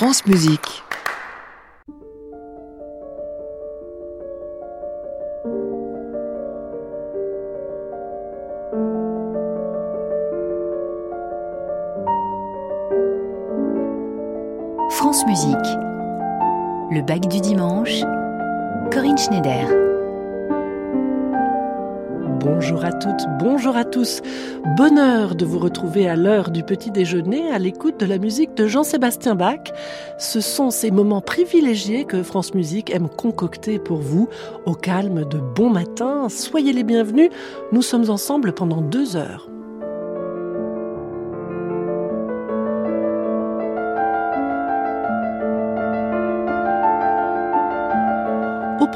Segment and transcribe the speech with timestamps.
[0.00, 0.82] France Musique.
[14.88, 15.54] France Musique.
[16.90, 18.00] Le bac du dimanche.
[18.90, 19.89] Corinne Schneider.
[22.42, 24.22] Bonjour à toutes, bonjour à tous.
[24.78, 28.66] Bonheur de vous retrouver à l'heure du petit déjeuner à l'écoute de la musique de
[28.66, 29.60] Jean-Sébastien Bach.
[30.18, 34.30] Ce sont ces moments privilégiés que France Musique aime concocter pour vous
[34.64, 36.30] au calme de bon matin.
[36.30, 37.28] Soyez les bienvenus.
[37.72, 39.49] Nous sommes ensemble pendant deux heures.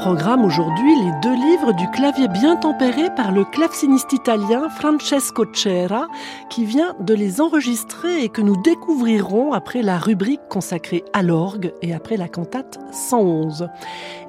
[0.05, 6.09] Programme aujourd'hui, les deux livres du clavier bien tempéré par le claveciniste italien Francesco Cera,
[6.47, 11.73] qui vient de les enregistrer et que nous découvrirons après la rubrique consacrée à l'orgue
[11.81, 13.67] et après la cantate 111.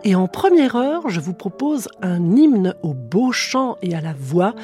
[0.03, 4.15] Et en première heure, je vous propose un hymne au beau chant et à la
[4.19, 4.55] voix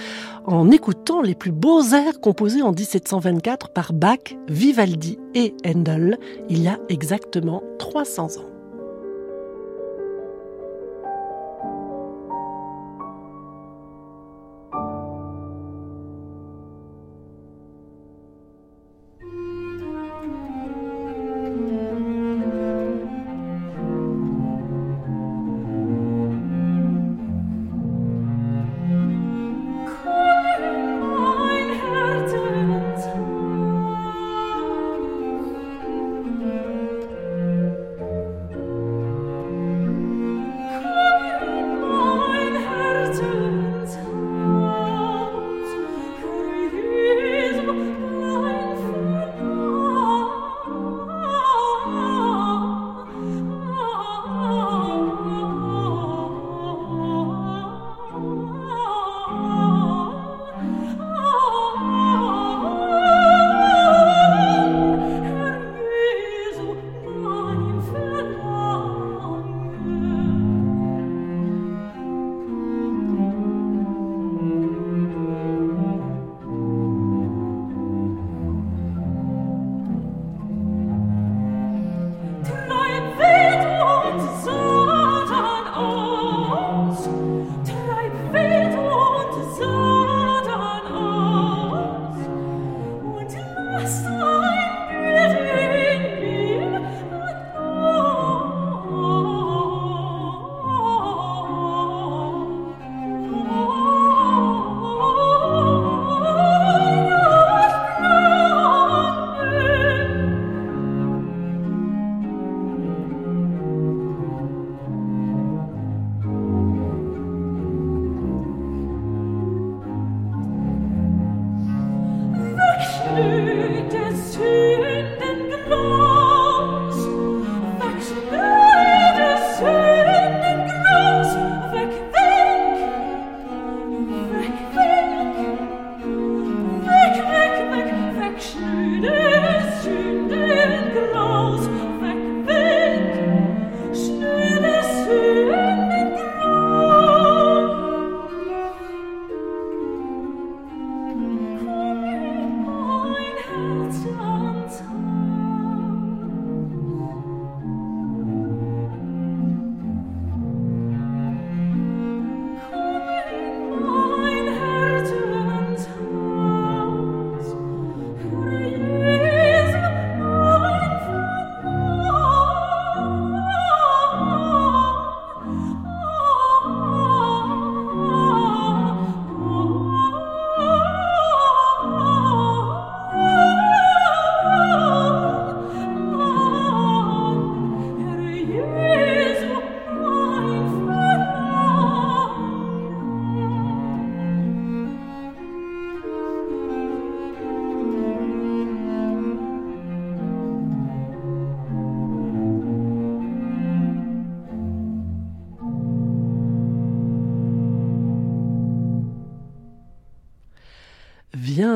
[0.47, 6.19] en écoutant les plus beaux airs composés en 1724 par Bach, Vivaldi et Handel
[6.49, 8.52] il y a exactement 300 ans.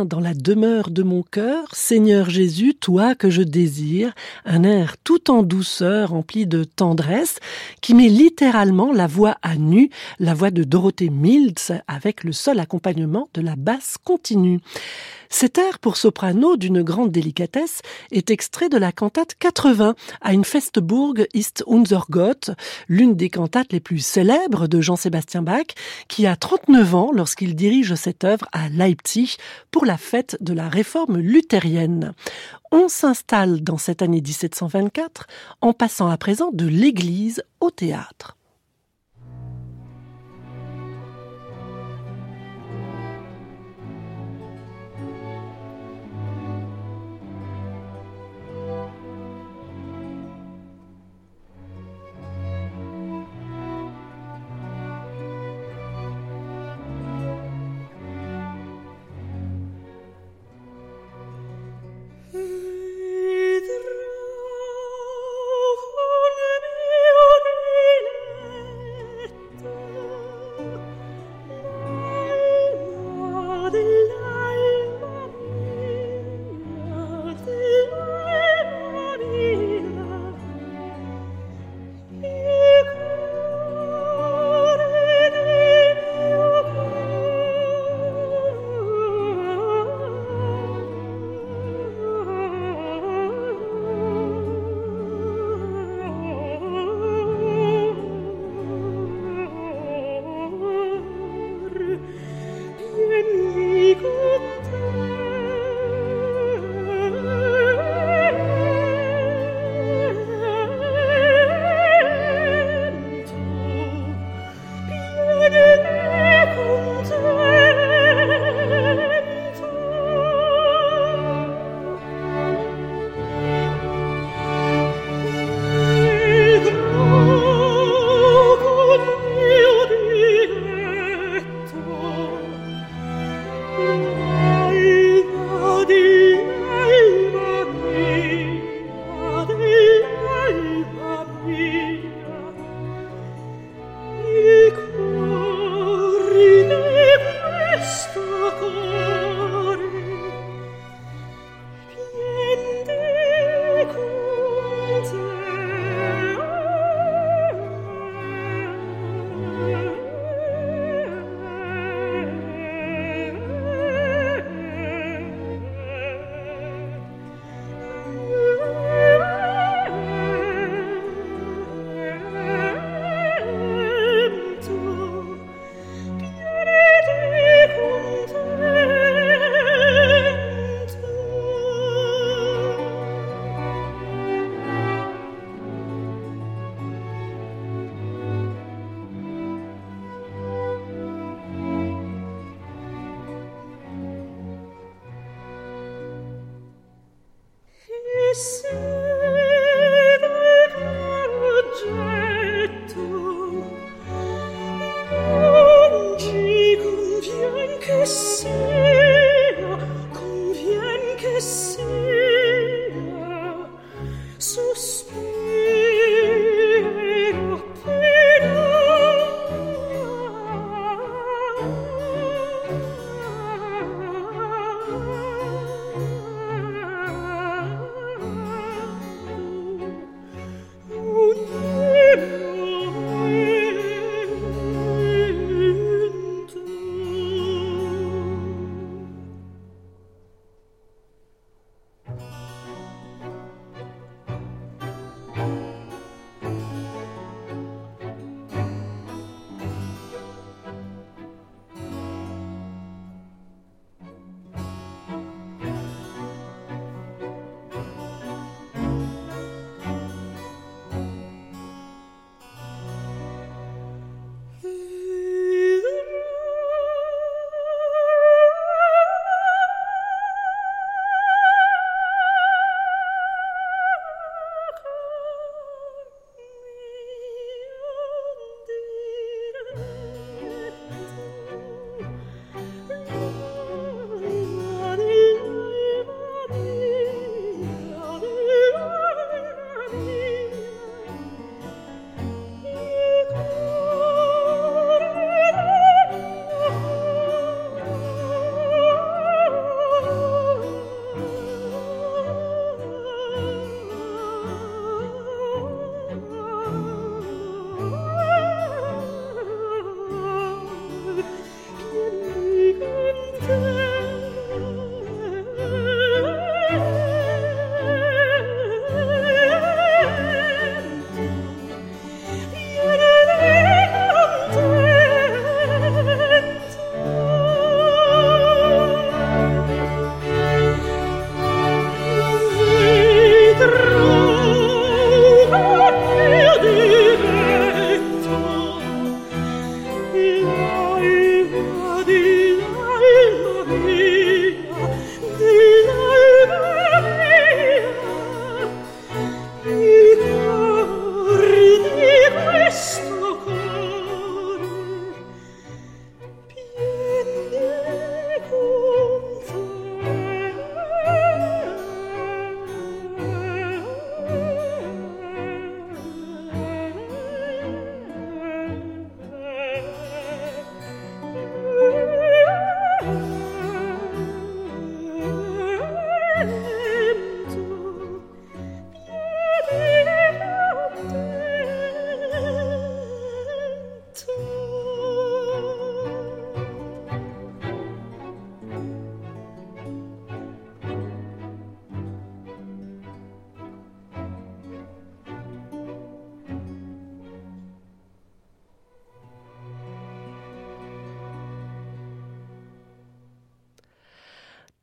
[0.06, 4.12] Dans la demeure de mon cœur, Seigneur Jésus, toi que je désire,
[4.44, 7.38] un air tout en douceur, rempli de tendresse,
[7.80, 9.88] qui met littéralement la voix à nu,
[10.18, 14.58] la voix de Dorothée Mills, avec le seul accompagnement de la basse continue.
[15.28, 17.82] Cet air pour soprano d'une grande délicatesse
[18.12, 22.50] est extrait de la cantate 80 à une Festburg ist unser Gott,
[22.88, 25.66] l'une des cantates les plus célèbres de Jean-Sébastien Bach,
[26.08, 29.36] qui a 39 ans lorsqu'il dirige cette œuvre à Leipzig
[29.70, 32.14] pour la fête de la réforme luthérienne.
[32.72, 35.26] On s'installe dans cette année 1724
[35.60, 38.36] en passant à présent de l'église au théâtre.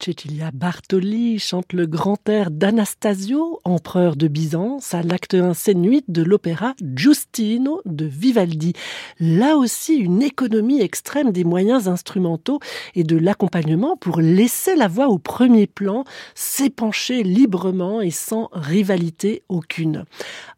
[0.04, 6.06] Cecilia Bartoli chante le grand air d'Anastasio, empereur de Byzance, à l'acte 1 scène 8
[6.10, 8.74] de l'opéra Giustino de Vivaldi.
[9.22, 12.60] Là aussi, une économie extrême des moyens instrumentaux
[12.96, 16.04] et de l'accompagnement pour laisser la voix au premier plan,
[16.36, 20.04] s'épancher librement et sans rivalité aucune.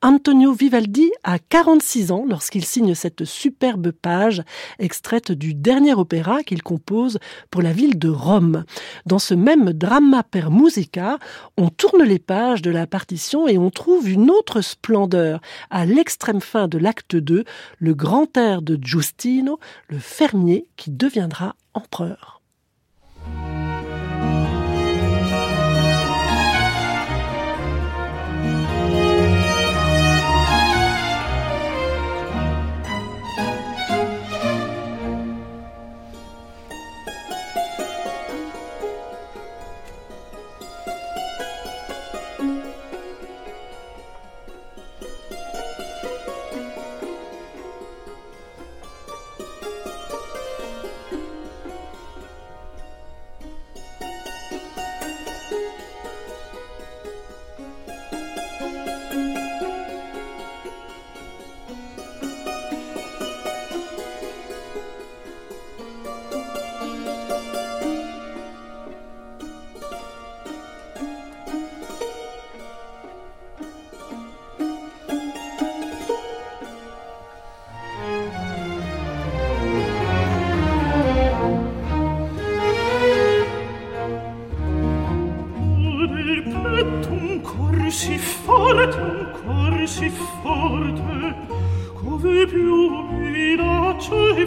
[0.01, 4.41] Antonio Vivaldi a 46 ans lorsqu'il signe cette superbe page
[4.79, 7.19] extraite du dernier opéra qu'il compose
[7.51, 8.65] pour la ville de Rome.
[9.05, 11.19] Dans ce même drama per musica,
[11.57, 15.41] on tourne les pages de la partition et on trouve une autre splendeur.
[15.69, 17.43] À l'extrême fin de l'acte 2,
[17.79, 22.34] le grand air de Giustino, le fermier qui deviendra empereur.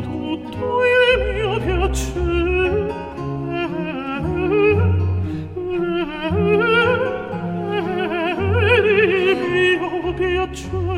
[0.02, 2.92] tutto il mio piacere
[8.82, 10.89] il mio piacere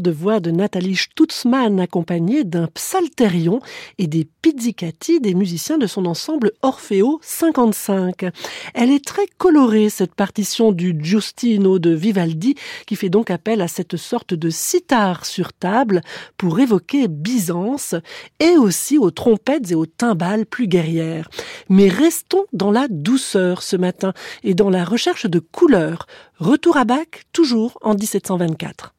[0.00, 3.60] Chaude voix de Nathalie Stutzmann accompagnée d'un psalterion
[3.98, 8.24] et des pizzicati des musiciens de son ensemble Orfeo 55.
[8.72, 12.54] Elle est très colorée cette partition du Giustino de Vivaldi
[12.86, 16.00] qui fait donc appel à cette sorte de sitar sur table
[16.38, 17.94] pour évoquer Byzance
[18.38, 21.28] et aussi aux trompettes et aux timbales plus guerrières.
[21.68, 26.06] Mais restons dans la douceur ce matin et dans la recherche de couleurs.
[26.38, 28.94] Retour à Bach toujours en 1724.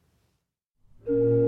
[1.11, 1.40] Thank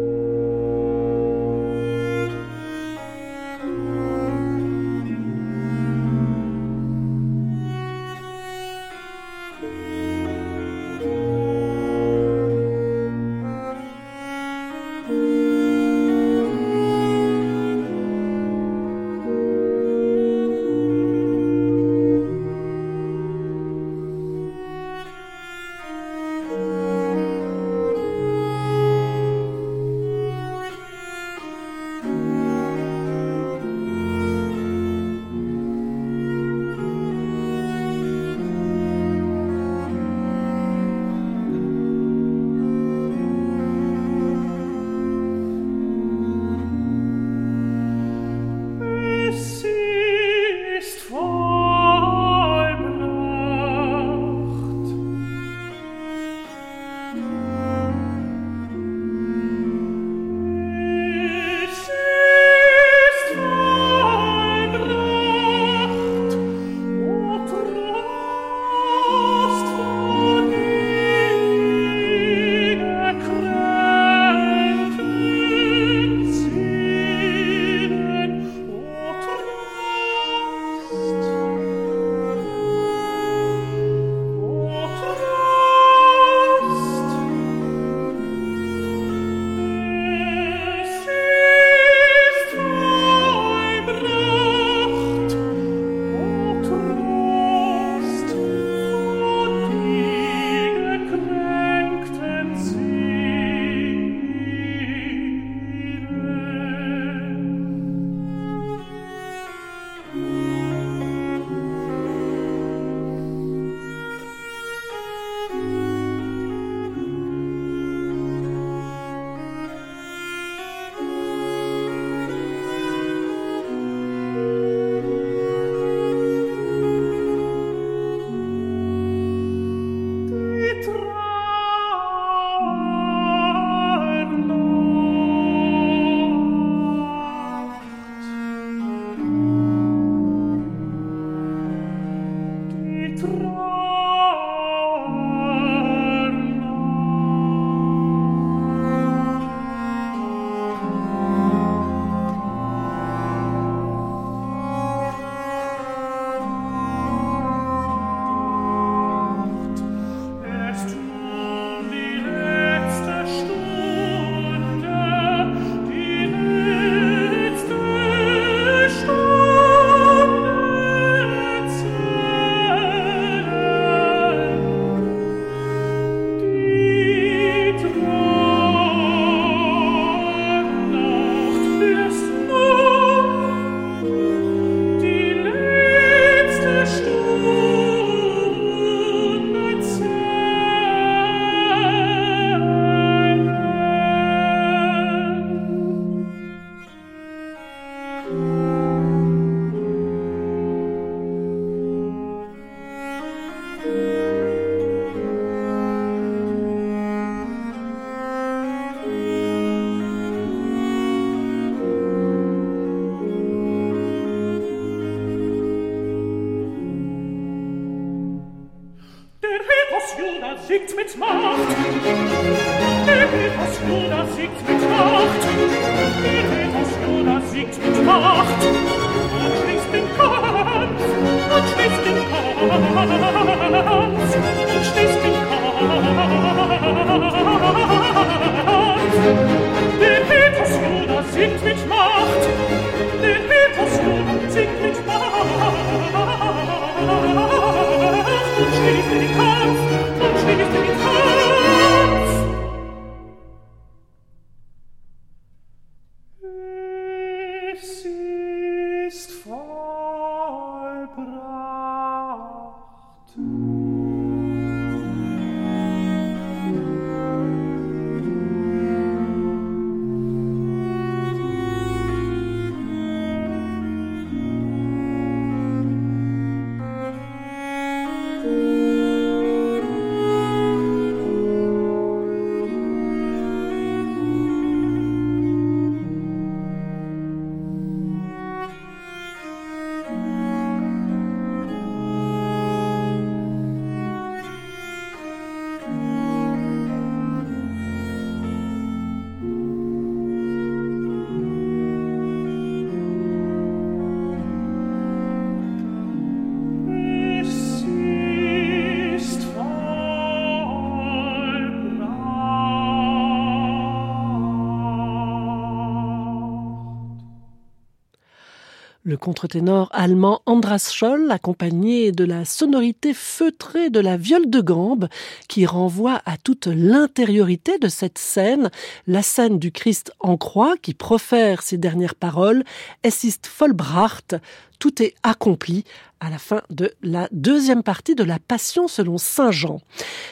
[319.13, 325.07] Le contre-ténor allemand Andras Scholl, accompagné de la sonorité feutrée de la viole de gambe,
[325.47, 328.71] qui renvoie à toute l'intériorité de cette scène,
[329.05, 332.63] la scène du Christ en croix qui profère ses dernières paroles,
[333.03, 334.35] Es ist vollbracht,
[334.83, 335.85] tout est accompli
[336.19, 339.79] à la fin de la deuxième partie de la Passion selon Saint Jean.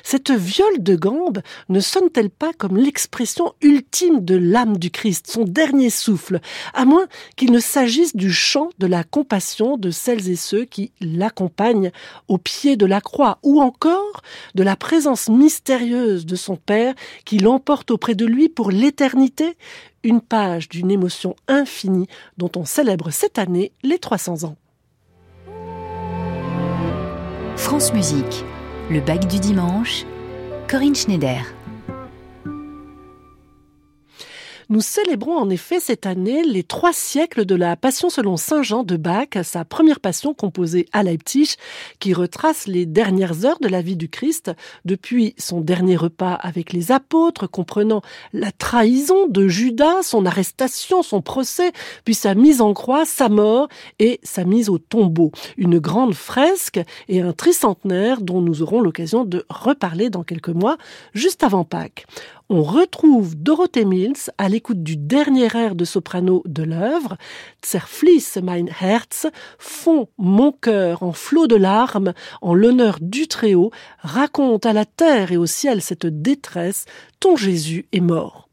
[0.04, 5.46] Cette viole de gambe ne sonne-t-elle pas comme l'expression ultime de l'âme du Christ, son
[5.46, 6.42] dernier souffle,
[6.74, 10.92] à moins qu'il ne s'agisse du chant de la compassion de celles et ceux qui
[11.00, 11.92] l'accompagnent
[12.28, 14.22] au pied de la croix, ou encore
[14.54, 19.56] de la présence mystérieuse de son Père qui l'emporte auprès de lui pour l'éternité,
[20.04, 24.56] une page d'une émotion infinie dont on célèbre cette année les 300 ans.
[27.58, 28.44] France Musique,
[28.90, 30.06] le bac du dimanche,
[30.68, 31.44] Corinne Schneider.
[34.72, 38.84] Nous célébrons en effet cette année les trois siècles de la Passion selon Saint Jean
[38.84, 41.56] de Bach, sa première passion composée à Leipzig,
[42.00, 44.50] qui retrace les dernières heures de la vie du Christ,
[44.86, 51.22] depuis son dernier repas avec les apôtres, comprenant la trahison de Judas, son arrestation, son
[51.22, 51.74] procès,
[52.06, 53.68] puis sa mise en croix, sa mort
[54.00, 55.34] et sa mise au tombeau.
[55.58, 56.80] Une grande fresque
[57.10, 60.78] et un tricentenaire dont nous aurons l'occasion de reparler dans quelques mois,
[61.14, 62.06] juste avant Pâques
[62.52, 67.16] on retrouve Dorothée Mills à l'écoute du dernier air de soprano de l'œuvre,
[67.66, 74.66] Zerfließ mein Herz, fond mon cœur en flot de larmes, en l'honneur du Très-Haut, raconte
[74.66, 76.88] à la terre et au ciel cette détresse,
[77.22, 78.51] ton Jésus est mort.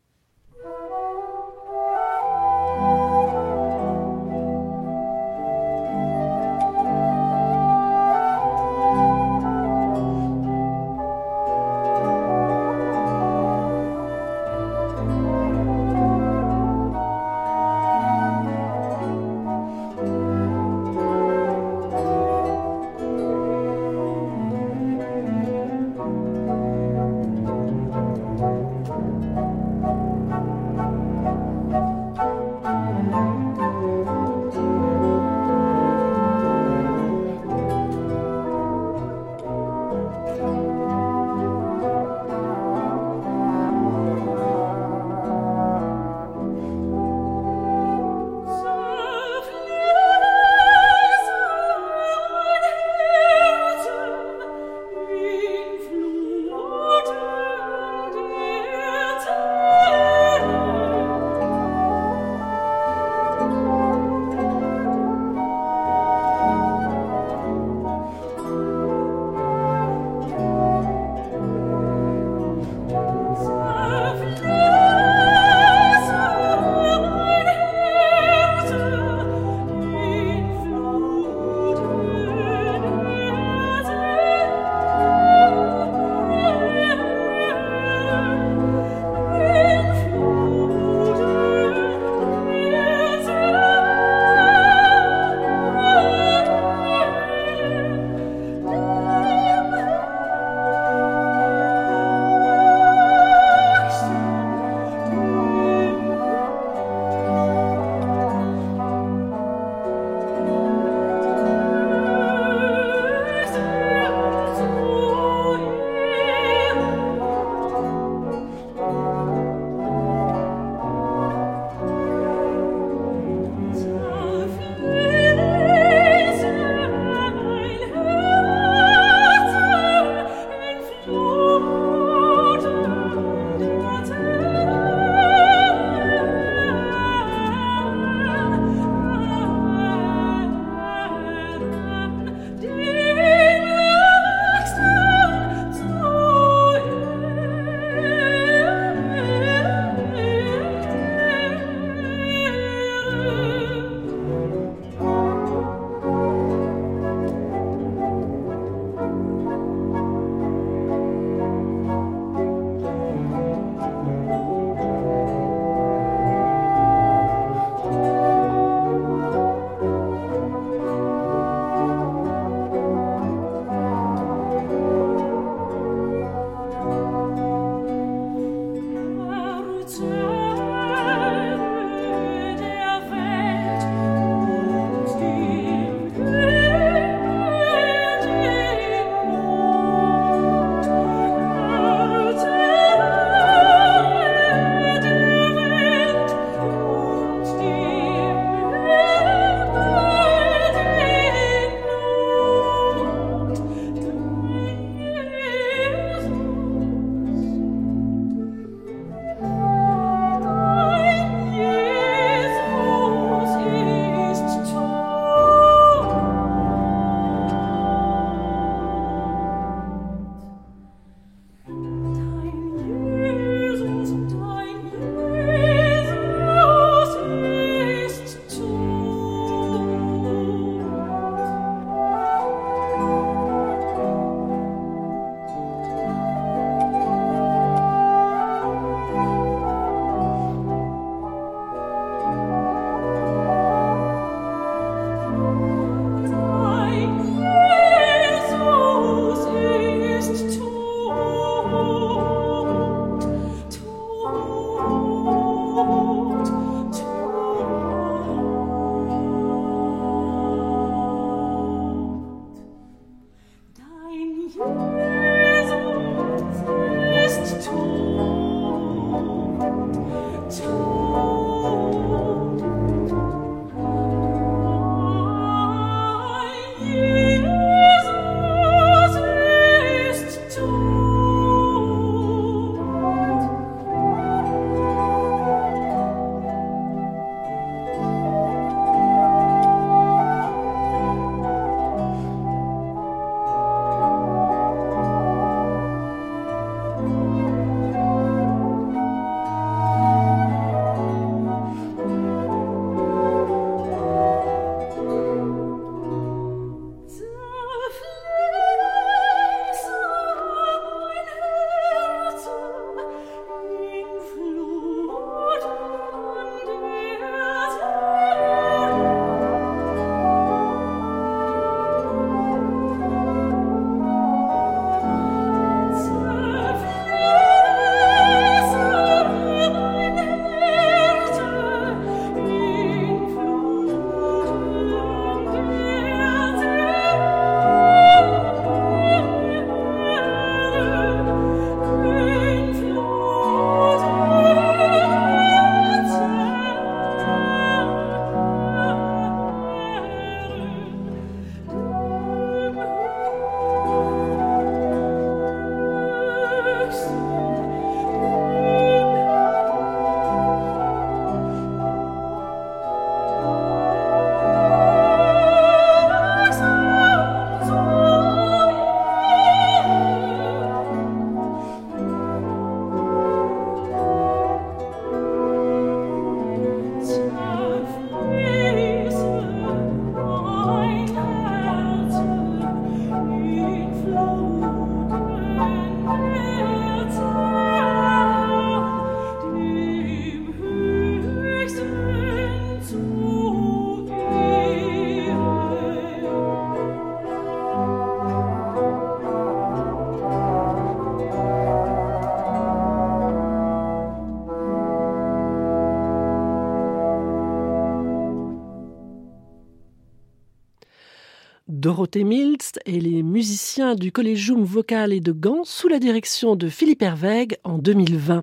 [411.89, 417.01] Dorothée Mills et les musiciens du Collegium Vocale de Gand sous la direction de Philippe
[417.01, 418.43] Herweg en 2020.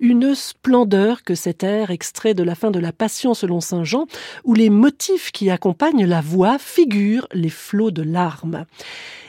[0.00, 4.06] Une splendeur que cet air extrait de la fin de la Passion selon Saint Jean,
[4.44, 8.64] où les motifs qui accompagnent la voix figurent les flots de larmes.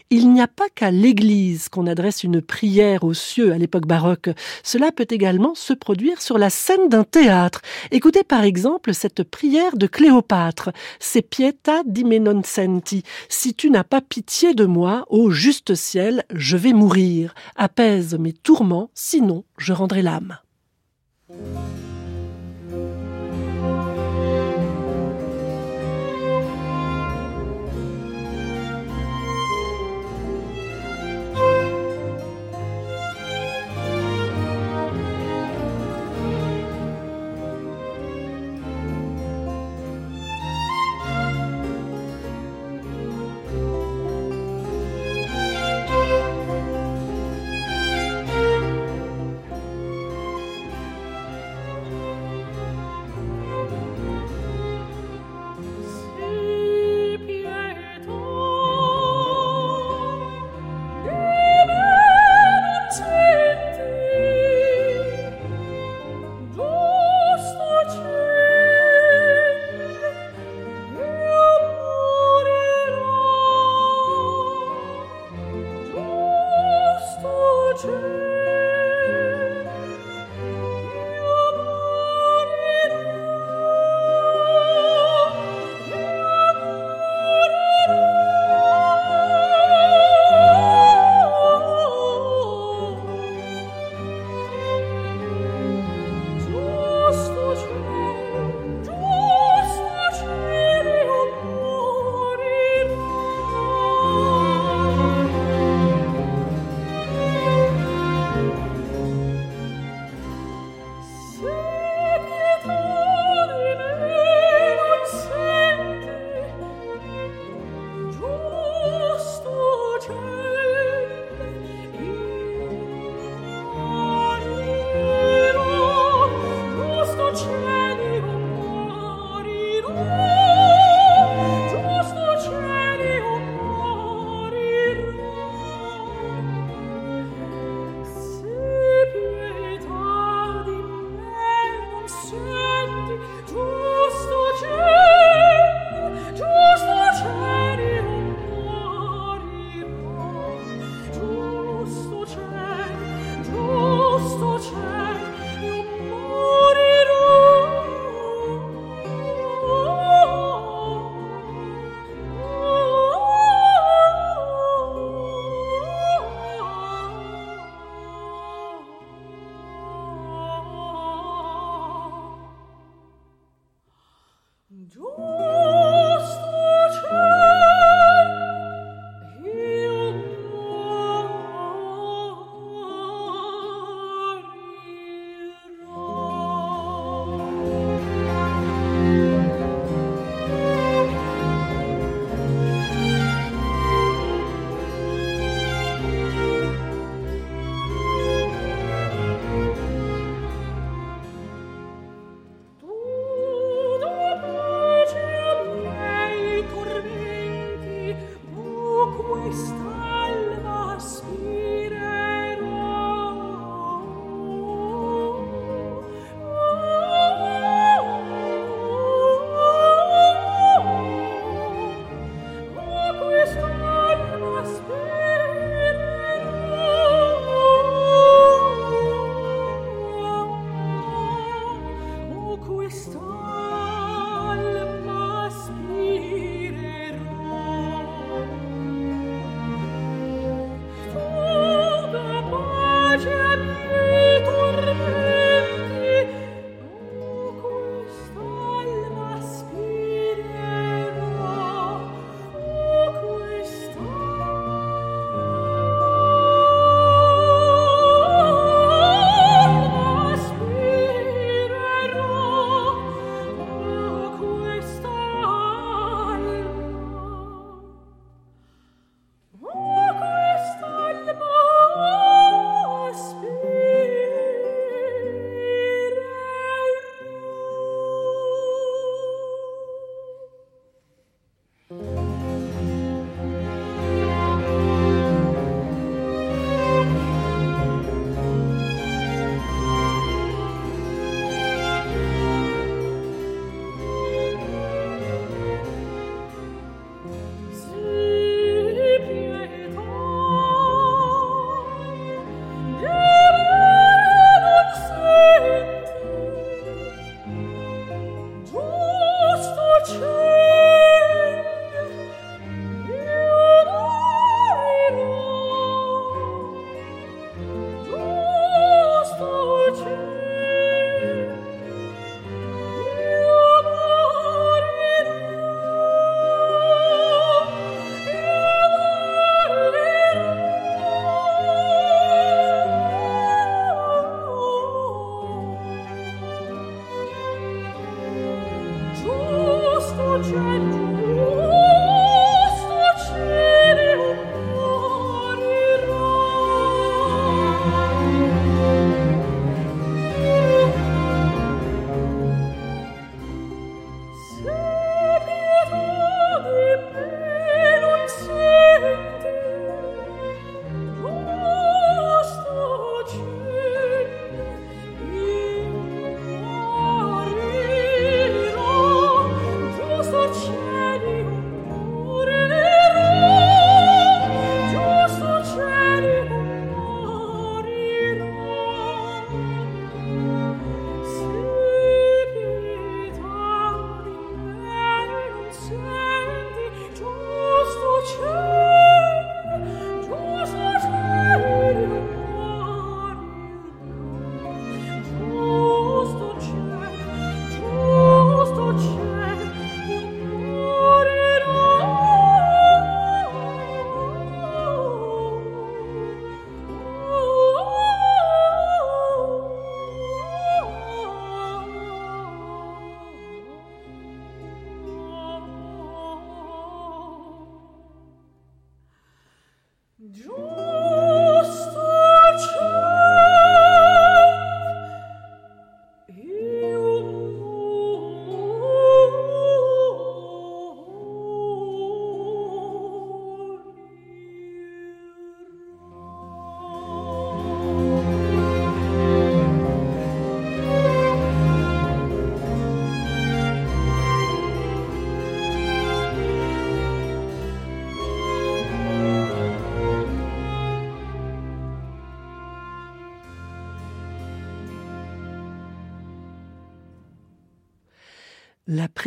[0.10, 4.30] Il n'y a pas qu'à l'église qu'on adresse une prière aux cieux à l'époque baroque.
[4.64, 7.62] Cela peut également se produire sur la scène d'un théâtre.
[7.92, 10.72] Écoutez par exemple cette prière de Cléopâtre.
[11.00, 13.04] C'est pieta di non senti.
[13.28, 17.36] Si tu n'as pas pitié de moi, ô juste ciel, je vais mourir.
[17.58, 20.38] Apaise mes tourments, sinon je rendrai l'âme.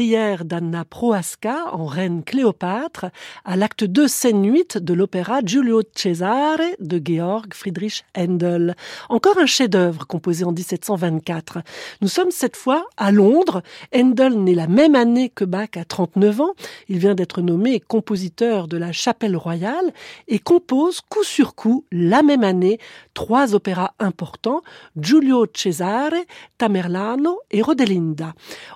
[0.00, 3.06] d'Anna Proasca en reine Cléopâtre
[3.44, 8.76] à l'acte 2 scène 8 de l'opéra Giulio Cesare de Georg Friedrich Händel.
[9.10, 11.58] Encore un chef-d'œuvre composé en 1724.
[12.00, 13.62] Nous sommes cette fois à Londres.
[13.94, 16.54] Handel naît la même année que Bach à 39 ans.
[16.88, 19.92] Il vient d'être nommé compositeur de la Chapelle Royale
[20.28, 22.78] et compose coup sur coup la même année
[23.20, 24.62] trois opéras importants,
[24.96, 26.24] Giulio Cesare,
[26.56, 28.32] Tamerlano et Rodelinda.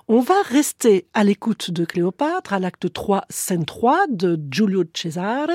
[0.07, 5.49] On va rester à l'écoute de Cléopâtre à l'acte 3, scène 3 de Giulio Cesare,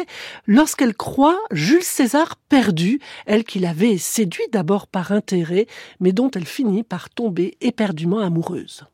[0.49, 5.69] lorsqu'elle croit Jules César perdu, elle qui l'avait séduit d'abord par intérêt,
[6.01, 8.87] mais dont elle finit par tomber éperdument amoureuse.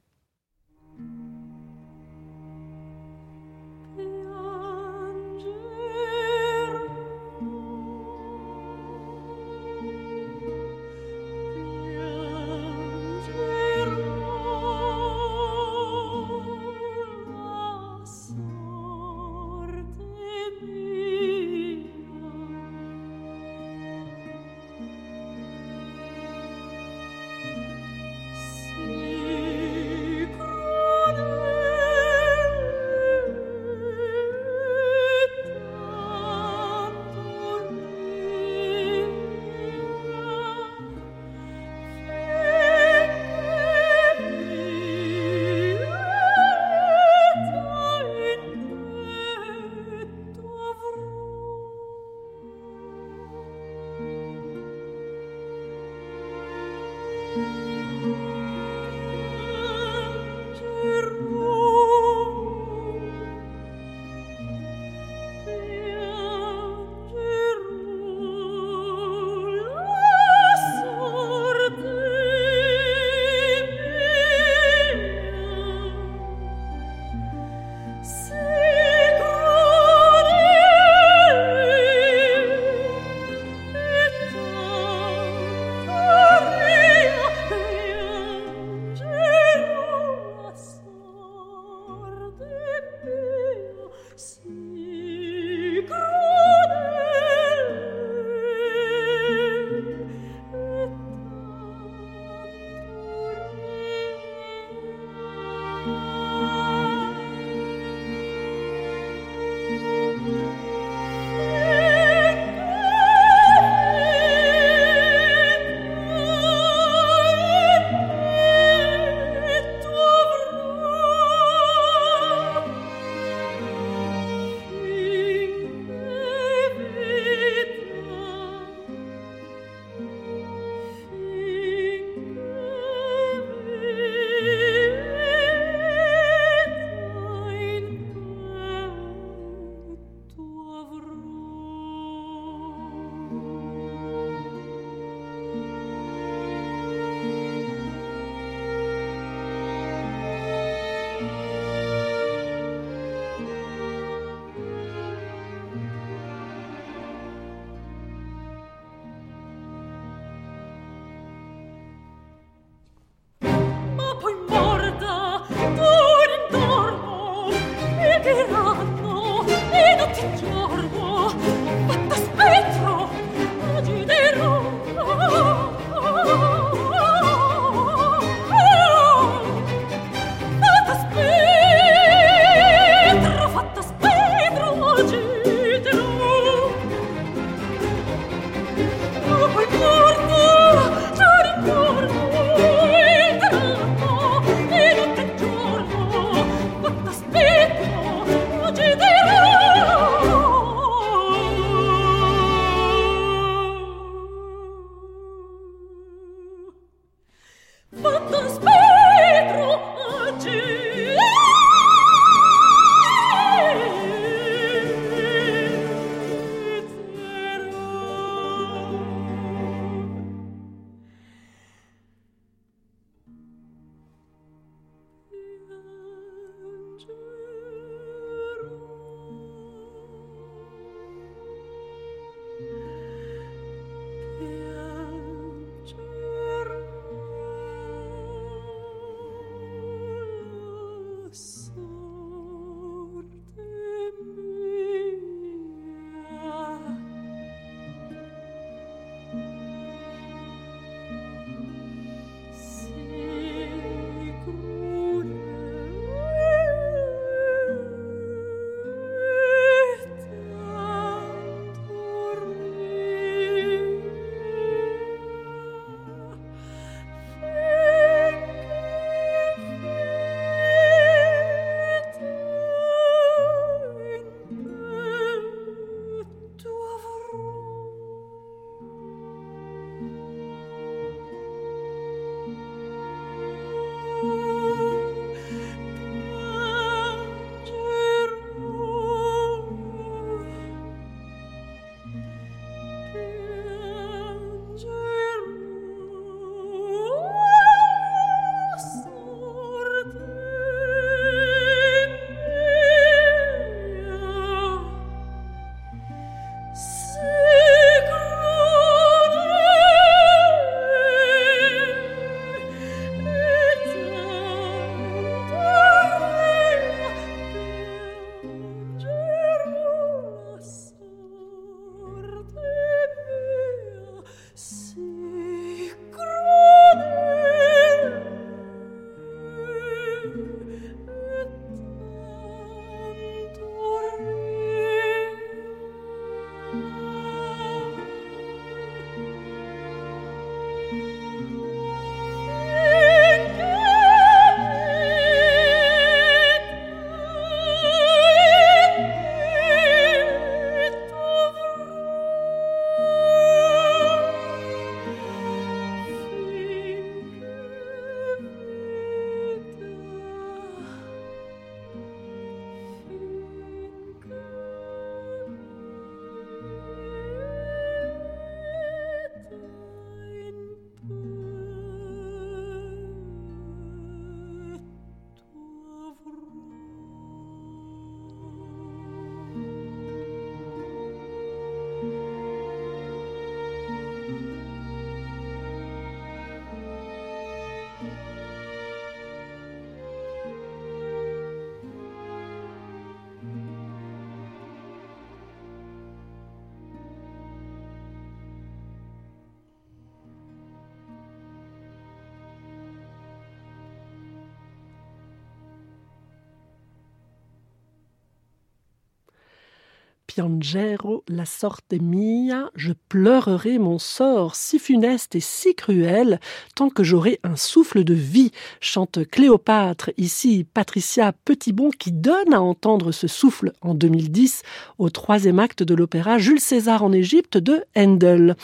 [411.29, 416.41] La sorte mia, je pleurerai mon sort si funeste et si cruel,
[416.75, 422.61] tant que j'aurai un souffle de vie, chante Cléopâtre, ici Patricia Petitbon, qui donne à
[422.61, 424.63] entendre ce souffle en 2010
[424.99, 428.57] au troisième acte de l'opéra Jules César en Égypte de Handel.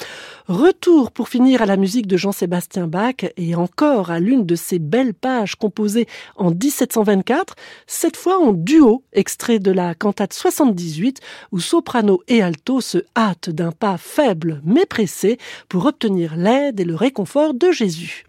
[0.48, 4.78] Retour pour finir à la musique de Jean-Sébastien Bach et encore à l'une de ces
[4.78, 6.06] belles pages composées
[6.36, 7.54] en 1724,
[7.86, 11.20] cette fois en duo, extrait de la cantate 78,
[11.50, 15.38] où soprano et alto se hâtent d'un pas faible mais pressé
[15.70, 18.26] pour obtenir l'aide et le réconfort de Jésus.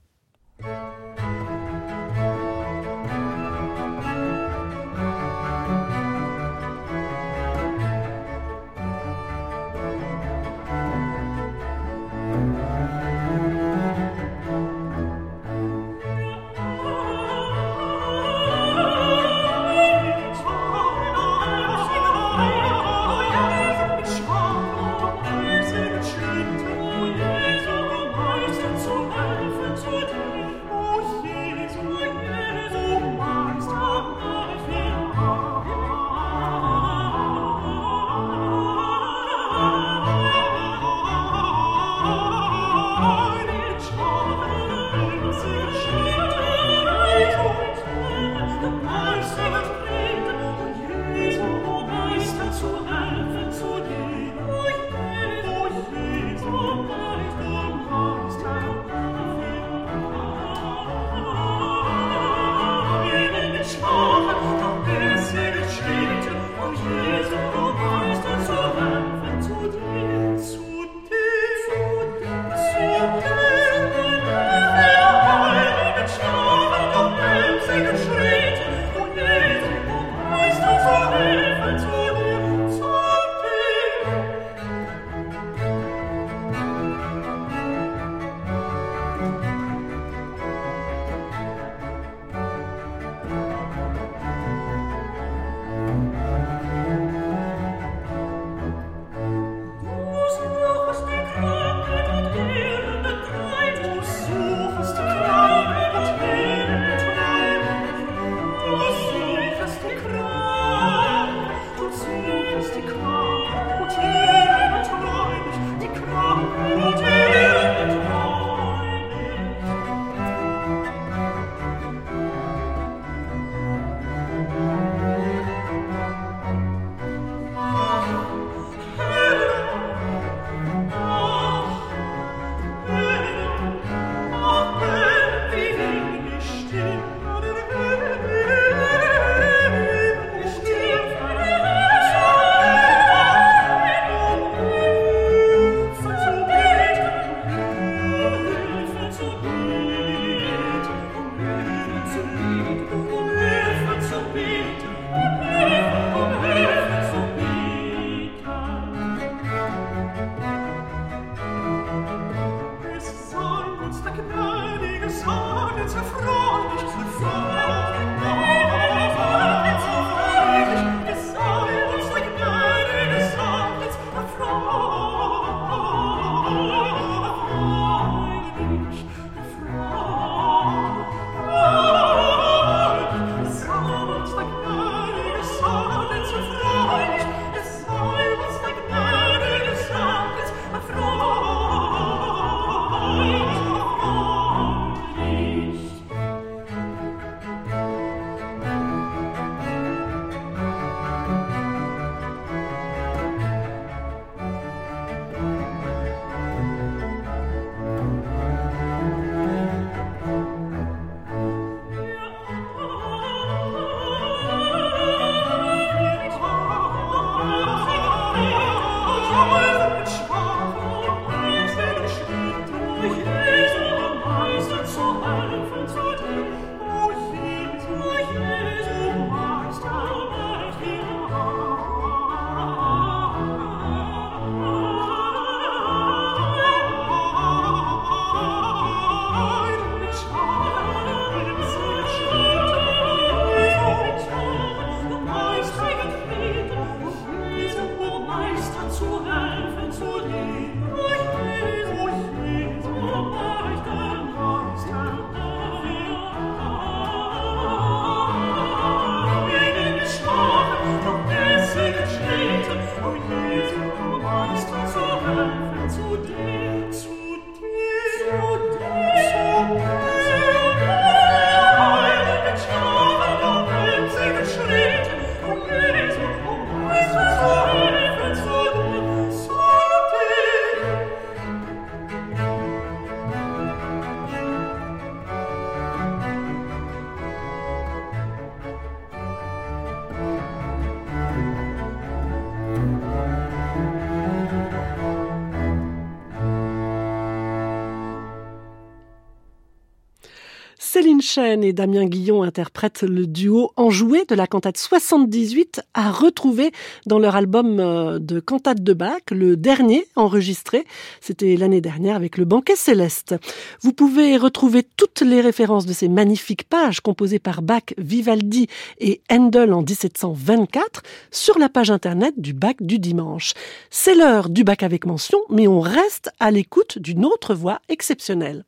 [301.37, 306.71] Et Damien Guillon interprètent le duo enjoué de la cantate 78 à retrouver
[307.07, 310.85] dans leur album euh, de cantate de Bach, le dernier enregistré.
[311.21, 313.35] C'était l'année dernière avec le banquet céleste.
[313.81, 318.67] Vous pouvez retrouver toutes les références de ces magnifiques pages composées par Bach, Vivaldi
[318.99, 323.53] et Handel en 1724 sur la page internet du Bach du dimanche.
[323.89, 328.65] C'est l'heure du Bach avec mention, mais on reste à l'écoute d'une autre voix exceptionnelle.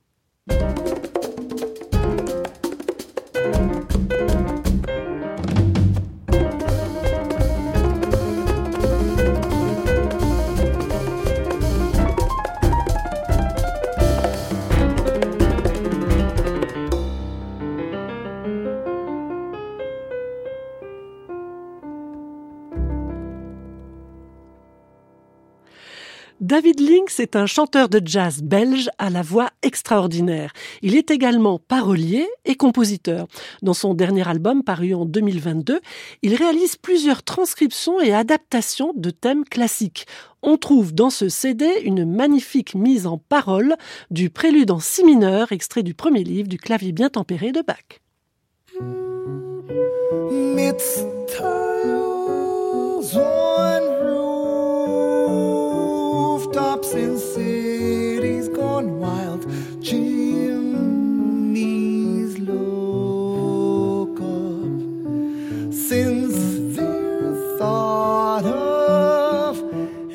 [26.55, 30.53] David Links est un chanteur de jazz belge à la voix extraordinaire.
[30.81, 33.27] Il est également parolier et compositeur.
[33.61, 35.81] Dans son dernier album paru en 2022,
[36.21, 40.05] il réalise plusieurs transcriptions et adaptations de thèmes classiques.
[40.43, 43.75] On trouve dans ce CD une magnifique mise en parole
[44.09, 47.99] du prélude en si mineur extrait du premier livre du clavier bien tempéré de Bach.
[56.95, 59.45] In cities gone wild.
[59.83, 60.79] Chimneys
[62.39, 66.35] look up since
[66.75, 69.61] they're thought of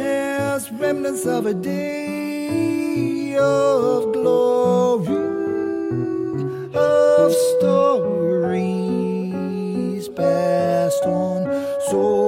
[0.01, 5.07] as remnants of a day of glory,
[6.74, 8.89] of stories
[10.09, 11.45] passed on.
[11.91, 12.20] So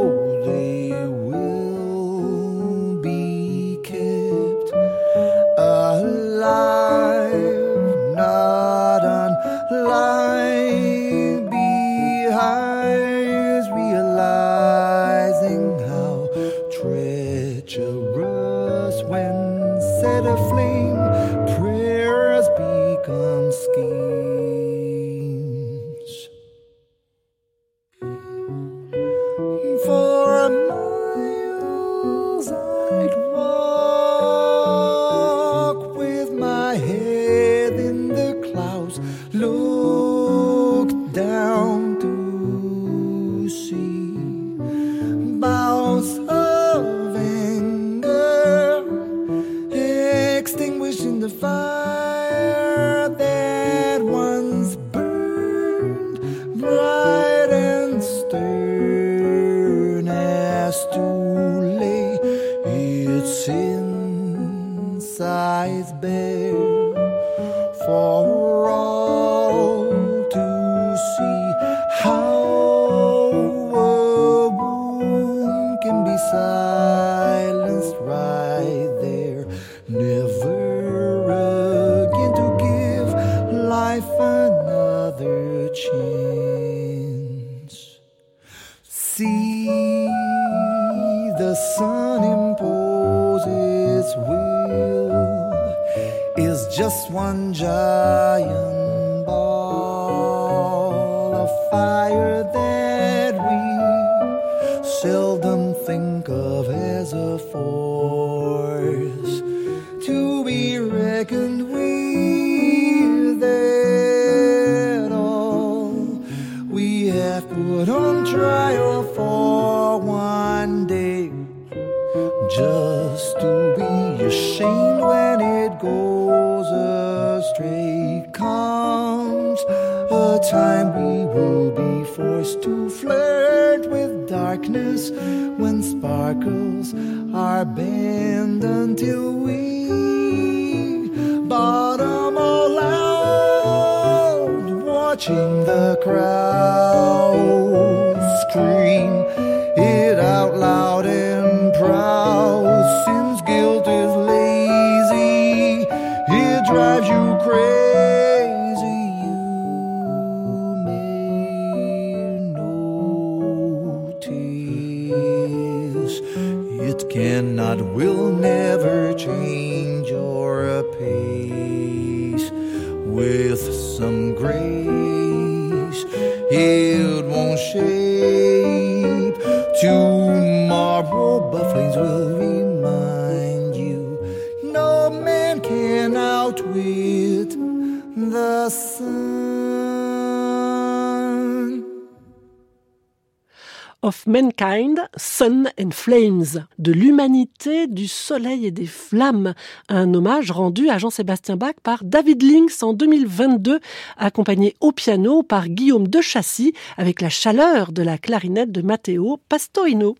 [195.42, 199.54] Sun and Flames, de l'humanité, du soleil et des flammes,
[199.88, 203.80] un hommage rendu à Jean-Sébastien Bach par David Links en 2022,
[204.18, 209.40] accompagné au piano par Guillaume de Chassis avec la chaleur de la clarinette de Matteo
[209.48, 210.14] Pastorino.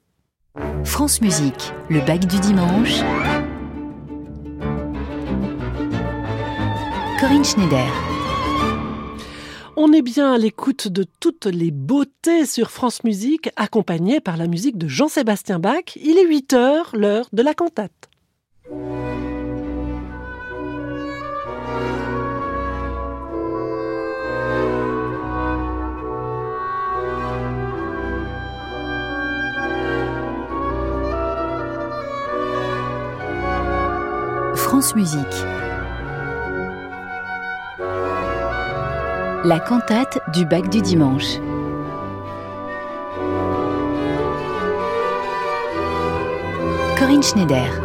[0.83, 2.99] France Musique, le bac du dimanche.
[7.20, 8.12] Corinne Schneider.
[9.75, 14.47] On est bien à l'écoute de toutes les beautés sur France Musique, accompagnée par la
[14.47, 15.97] musique de Jean-Sébastien Bach.
[15.97, 18.11] Il est 8 heures, l'heure de la cantate.
[34.55, 35.62] France Musique.
[39.45, 41.40] La cantate du bac du dimanche.
[46.97, 47.82] Corinne Schneider.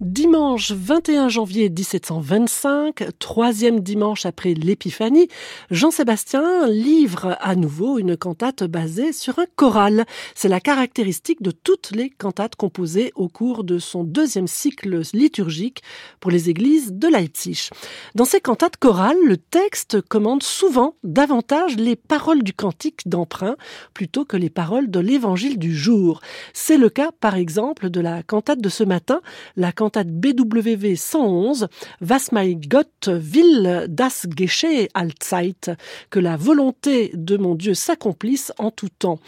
[0.00, 5.26] Dimanche 21 janvier 1725, troisième dimanche après l'Épiphanie,
[5.72, 10.06] Jean-Sébastien livre à nouveau une cantate basée sur un choral.
[10.36, 15.82] C'est la caractéristique de toutes les cantates composées au cours de son deuxième cycle liturgique
[16.20, 17.68] pour les églises de Leipzig.
[18.14, 23.56] Dans ces cantates chorales, le texte commande souvent davantage les paroles du cantique d'emprunt
[23.94, 26.20] plutôt que les paroles de l'évangile du jour.
[26.52, 29.20] C'est le cas, par exemple, de la cantate de ce matin,
[29.56, 31.66] la BWV 111,
[32.00, 35.70] Was mein Gott will das geschehe allzeit,
[36.10, 39.20] que la volonté de mon Dieu s'accomplisse en tout temps.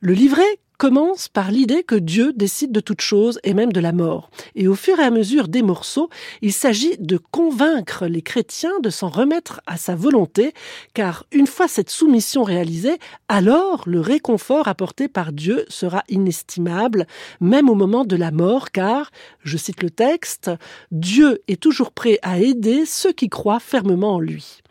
[0.00, 3.92] Le livret commence par l'idée que Dieu décide de toute chose et même de la
[3.92, 4.32] mort.
[4.56, 6.10] Et au fur et à mesure des morceaux,
[6.40, 10.52] il s'agit de convaincre les chrétiens de s'en remettre à sa volonté,
[10.92, 17.06] car une fois cette soumission réalisée, alors le réconfort apporté par Dieu sera inestimable,
[17.40, 19.12] même au moment de la mort, car,
[19.44, 20.50] je cite le texte,
[20.90, 24.61] Dieu est toujours prêt à aider ceux qui croient fermement en lui.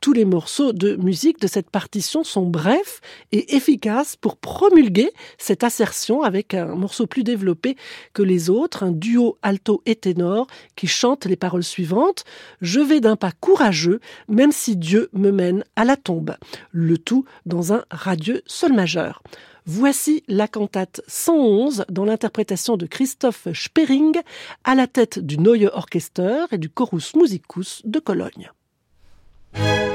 [0.00, 3.00] Tous les morceaux de musique de cette partition sont brefs
[3.32, 7.76] et efficaces pour promulguer cette assertion avec un morceau plus développé
[8.12, 10.46] que les autres, un duo alto et ténor
[10.76, 12.24] qui chante les paroles suivantes.
[12.60, 16.36] Je vais d'un pas courageux, même si Dieu me mène à la tombe.
[16.70, 19.22] Le tout dans un radieux sol majeur.
[19.66, 24.18] Voici la cantate 111 dans l'interprétation de Christophe Spering
[24.64, 28.50] à la tête du Neue Orchester et du Chorus Musicus de Cologne.
[29.52, 29.89] Thank you.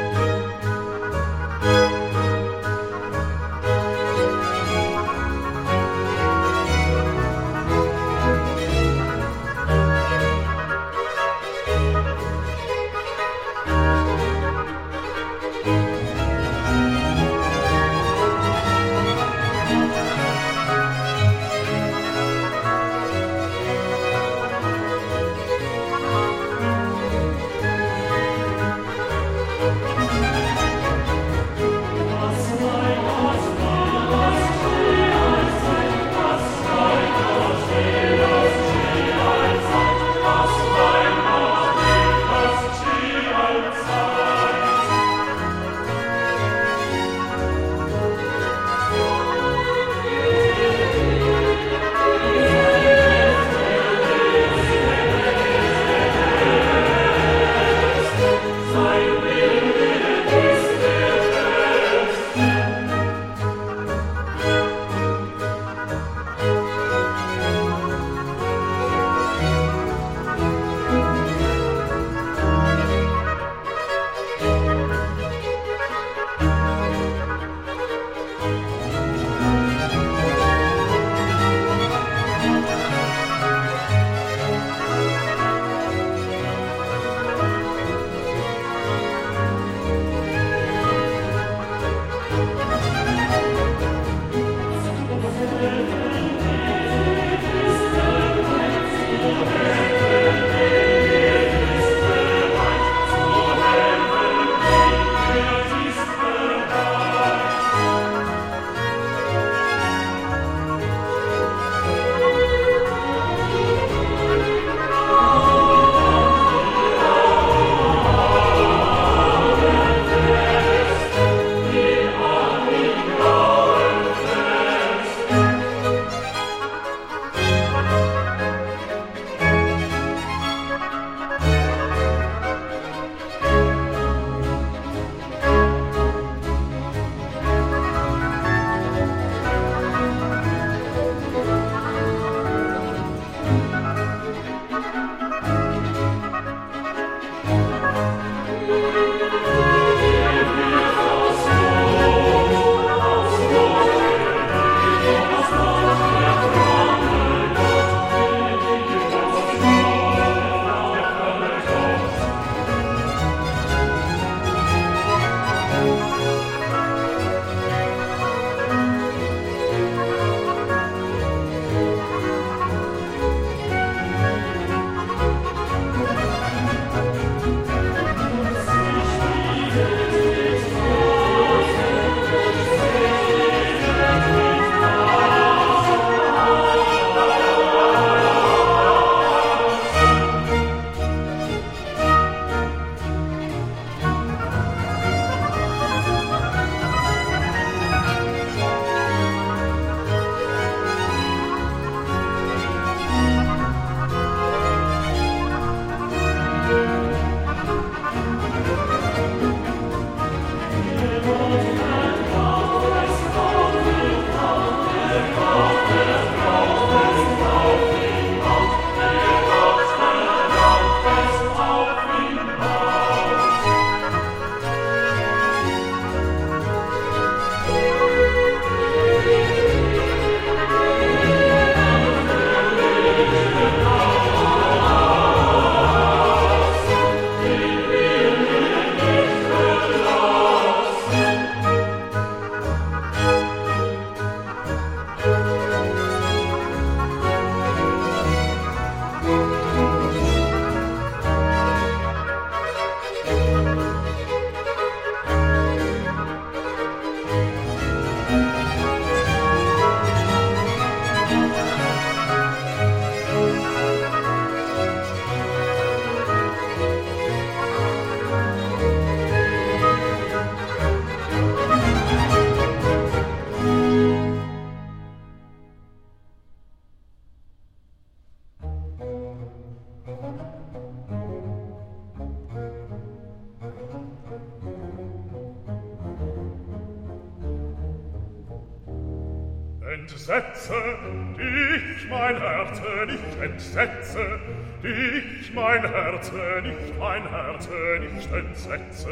[298.38, 299.09] entsetze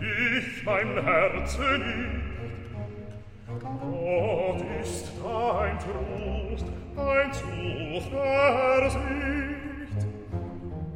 [0.00, 2.32] ich mein Herze nicht.
[3.60, 10.00] Gott ist ein Trost, ein Zug der Sicht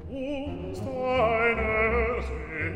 [0.08, 2.66] und deine Seele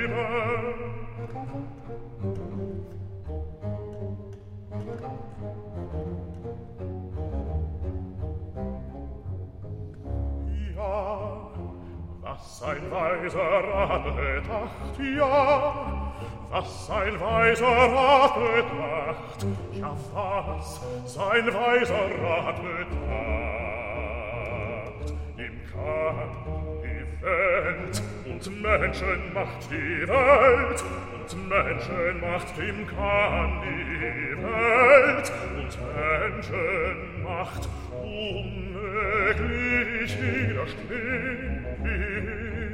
[0.00, 0.74] Liebe.
[5.94, 6.43] Thank you.
[13.24, 15.74] weiser Rat bedacht, ja,
[16.50, 22.92] was sein weiser Rat bedacht, ja, was sein weiser Rat bedacht.
[25.36, 26.30] Nimm kann
[26.82, 30.84] die Welt und Menschen macht die Welt
[31.14, 37.68] und Menschen macht ihm kann die Welt und Menschen macht
[38.02, 41.64] unmöglich widerstehen.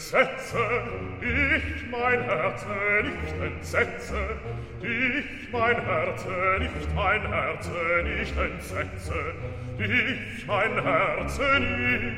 [0.00, 0.64] entsetze,
[1.20, 2.66] ich mein Herze
[3.04, 4.16] nicht entsetze,
[4.80, 9.34] ich mein Herze nicht mein Herze nicht entsetze,
[9.78, 12.16] ich mein Herze nicht.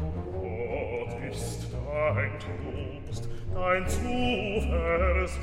[0.00, 5.36] Gott ist dein Trost, dein Zuversicht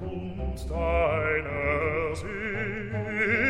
[0.00, 3.42] und deine Seele.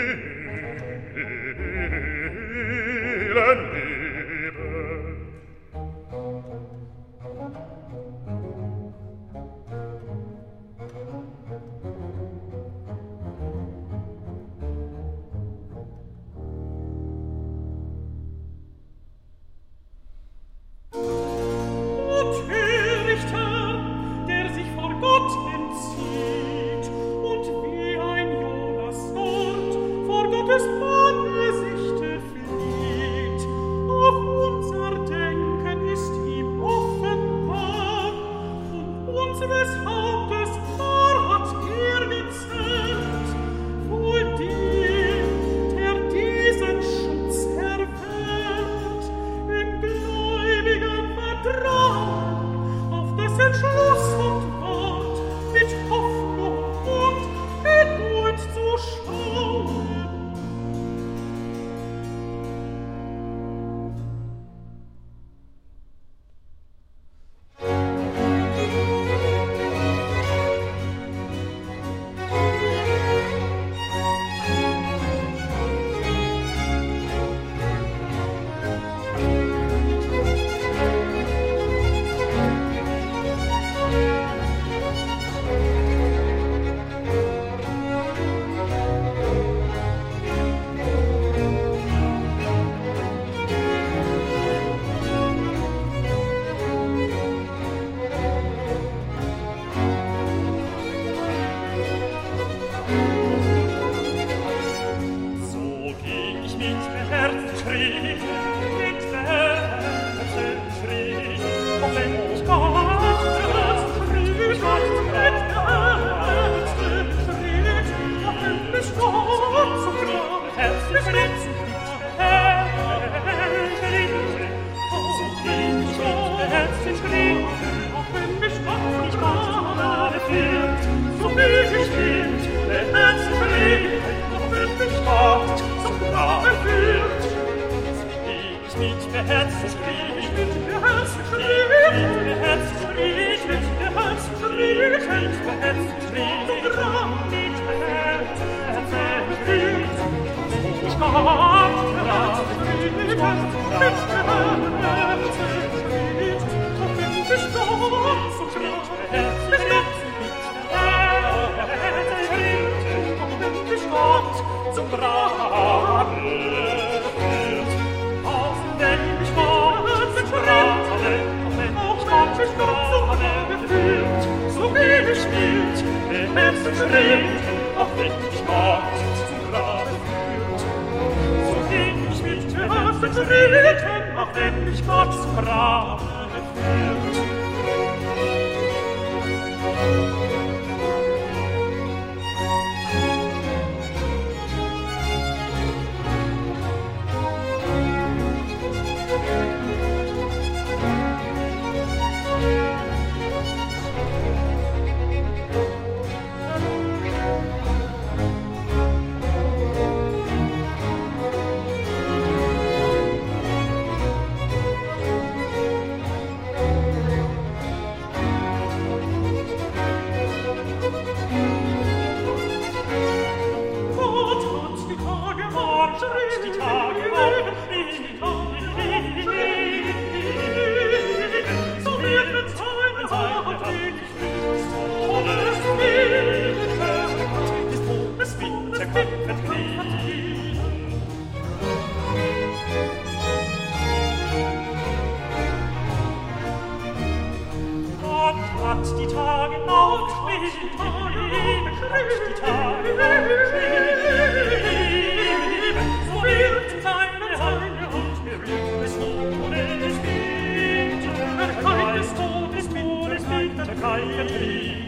[264.29, 264.82] Thank you.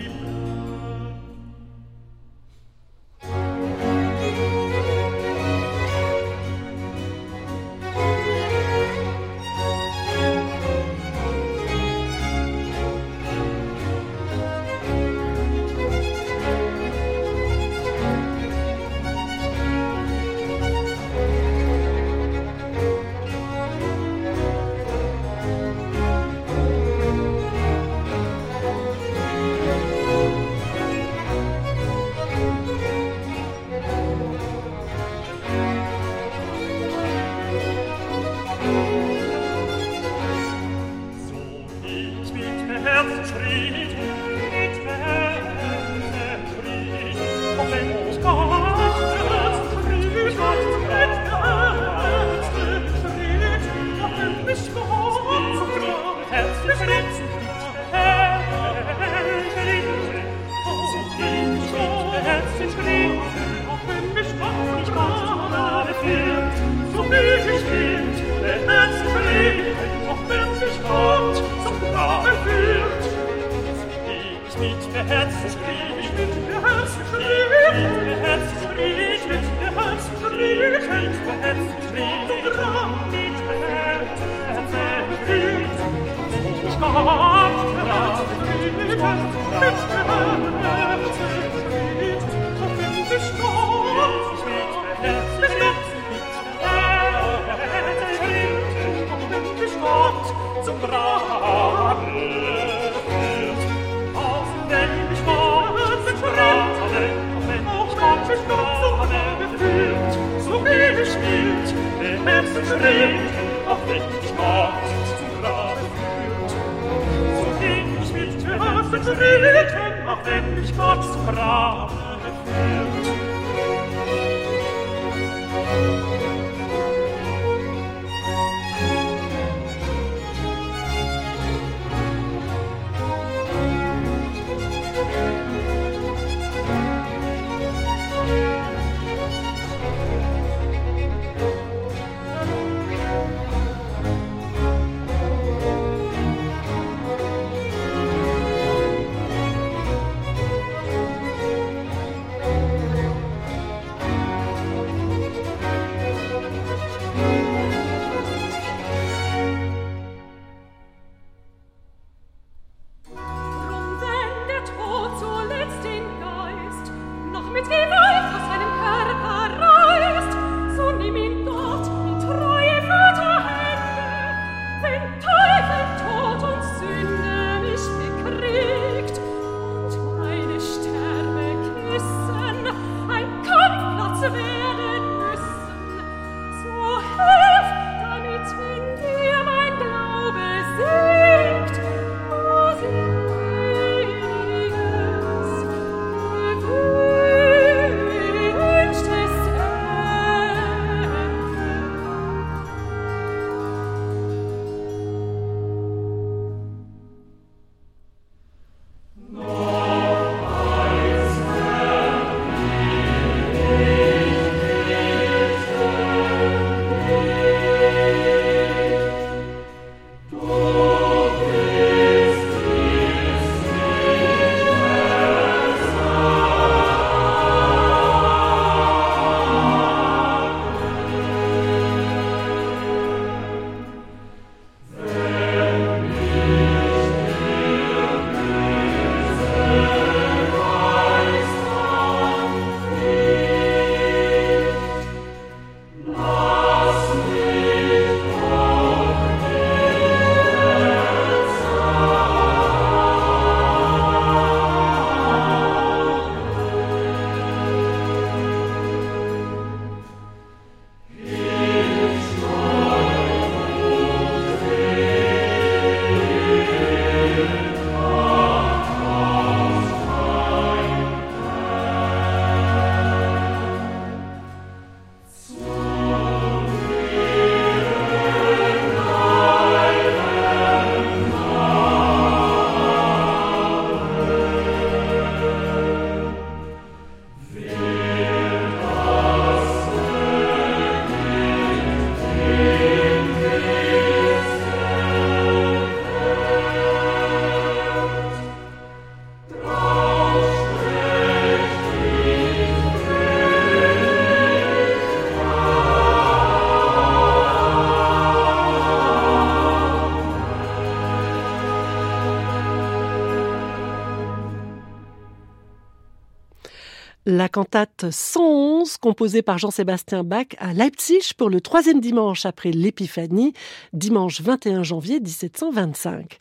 [317.55, 323.53] Cantate 111 composée par Jean-Sébastien Bach à Leipzig pour le troisième dimanche après l'Épiphanie,
[323.93, 326.39] dimanche 21 janvier 1725.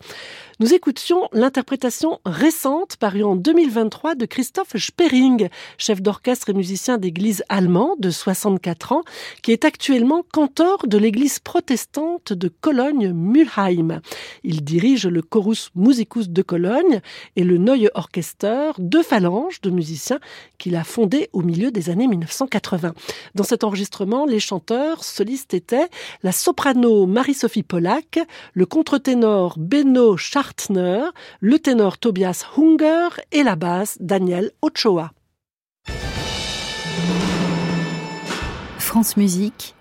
[0.64, 7.44] Nous écoutions l'interprétation récente parue en 2023 de Christophe Spering, chef d'orchestre et musicien d'église
[7.50, 9.04] allemand de 64 ans,
[9.42, 14.00] qui est actuellement cantor de l'église protestante de Cologne-Mülheim.
[14.46, 17.02] Il dirige le Chorus Musicus de Cologne
[17.36, 20.22] et le Neue Orchester, deux phalanges de musiciens
[20.60, 22.94] qu'il a fondés au milieu des années 1980.
[23.36, 25.90] Dans cet enregistrement, les chanteurs solistes étaient
[26.22, 28.18] la soprano Marie-Sophie Pollack,
[28.54, 30.16] le contre-ténor Benno
[30.70, 35.12] Le ténor Tobias Hunger et la basse Daniel Ochoa.
[38.78, 39.76] France Musique.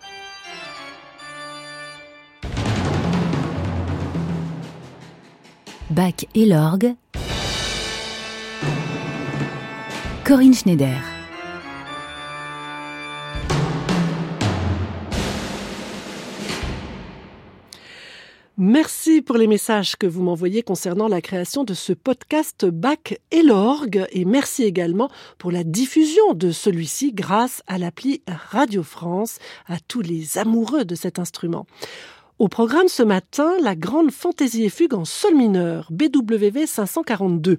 [5.90, 6.94] Bach et l'orgue.
[10.24, 11.11] Corinne Schneider
[18.64, 23.42] Merci pour les messages que vous m'envoyez concernant la création de ce podcast Bac et
[23.42, 29.80] l'orgue et merci également pour la diffusion de celui-ci grâce à l'appli Radio France à
[29.80, 31.66] tous les amoureux de cet instrument.
[32.38, 37.58] Au programme ce matin, la grande fantaisie et fugue en sol mineur, BWV 542.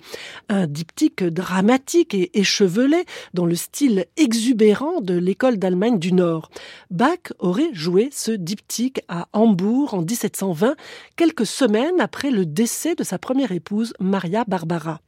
[0.50, 6.50] Un diptyque dramatique et échevelé dans le style exubérant de l'école d'Allemagne du Nord.
[6.90, 10.76] Bach aurait joué ce diptyque à Hambourg en 1720,
[11.16, 15.02] quelques semaines après le décès de sa première épouse, Maria Barbara.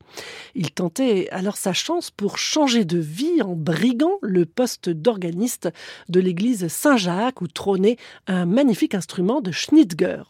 [0.56, 5.69] Il tentait alors sa chance pour changer de vie en briguant le poste d'organiste
[6.10, 10.23] de l'église Saint-Jacques où trônait un magnifique instrument de Schnitger.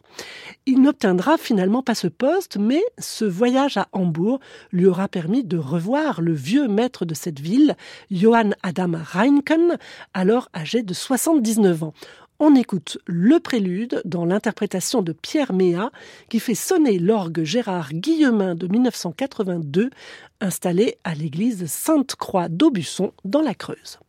[0.66, 4.40] Il n'obtiendra finalement pas ce poste, mais ce voyage à Hambourg
[4.72, 7.76] lui aura permis de revoir le vieux maître de cette ville,
[8.10, 9.78] Johann Adam Reinken,
[10.14, 11.94] alors âgé de 79 ans.
[12.40, 15.90] On écoute le prélude dans l'interprétation de Pierre Méa
[16.30, 19.90] qui fait sonner l'orgue Gérard Guillemin de 1982
[20.42, 24.00] installé à l'église Sainte-Croix d'Aubusson dans la Creuse.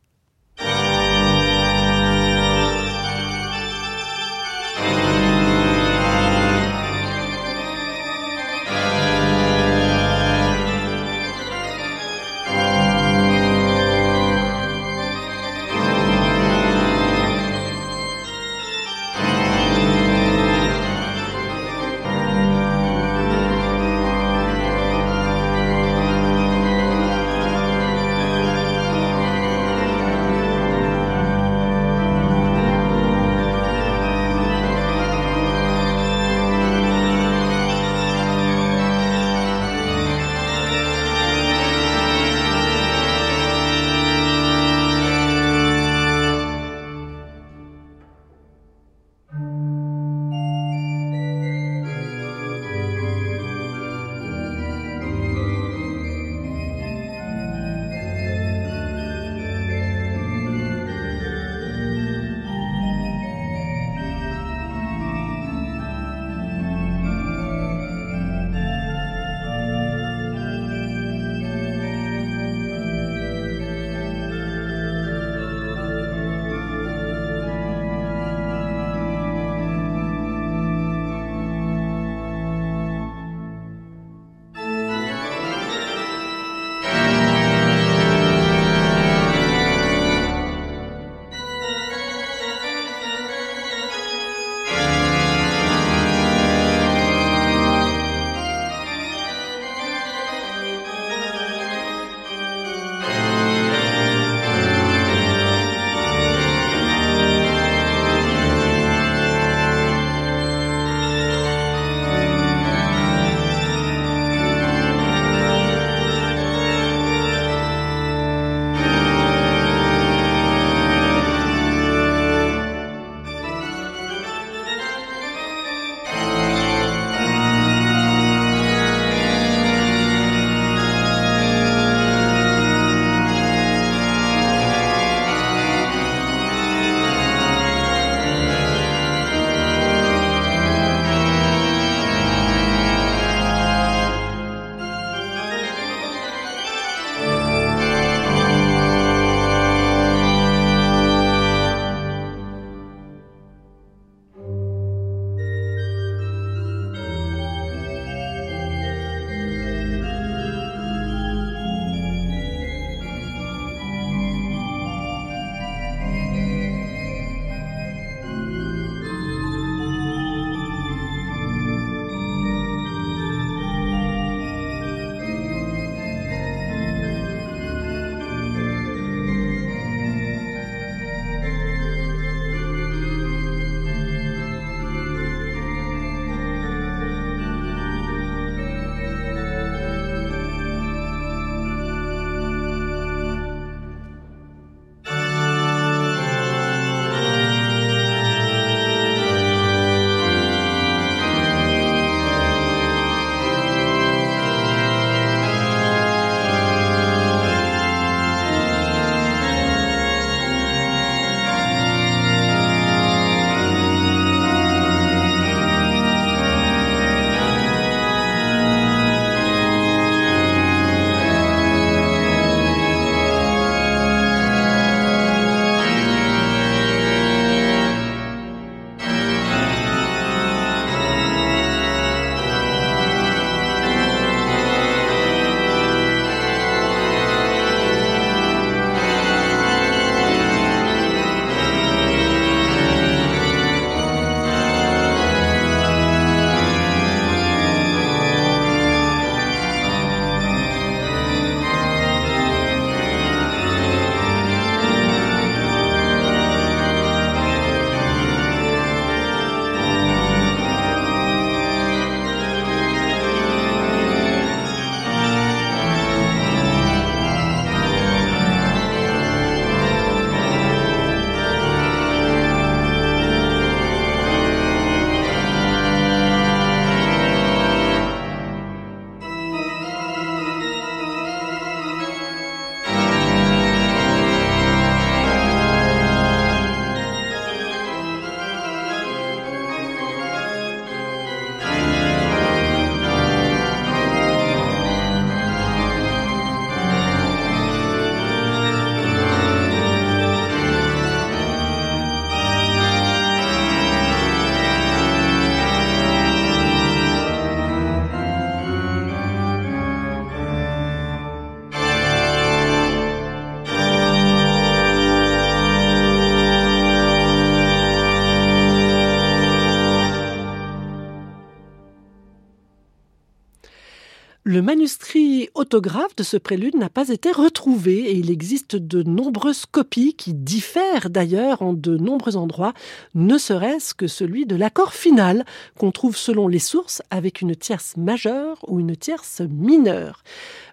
[324.57, 329.67] Le manuscrit autographe de ce prélude n'a pas été retrouvé et il existe de nombreuses
[329.67, 332.73] copies qui diffèrent d'ailleurs en de nombreux endroits,
[333.15, 335.45] ne serait-ce que celui de l'accord final
[335.79, 340.23] qu'on trouve selon les sources avec une tierce majeure ou une tierce mineure.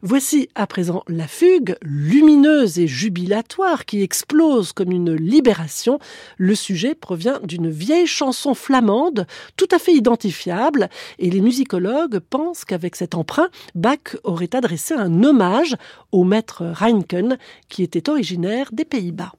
[0.06, 5.98] Voici à présent la fugue, lumineuse et jubilatoire, qui explose comme une libération.
[6.38, 9.26] Le sujet provient d'une vieille chanson flamande,
[9.56, 10.90] tout à fait identifiable,
[11.20, 15.78] et les musicologues pensent qu'avec cet emprunt, Bach aurait adressé un hommage
[16.12, 17.38] au maître Reinken,
[17.70, 19.32] qui était originaire des Pays-Bas.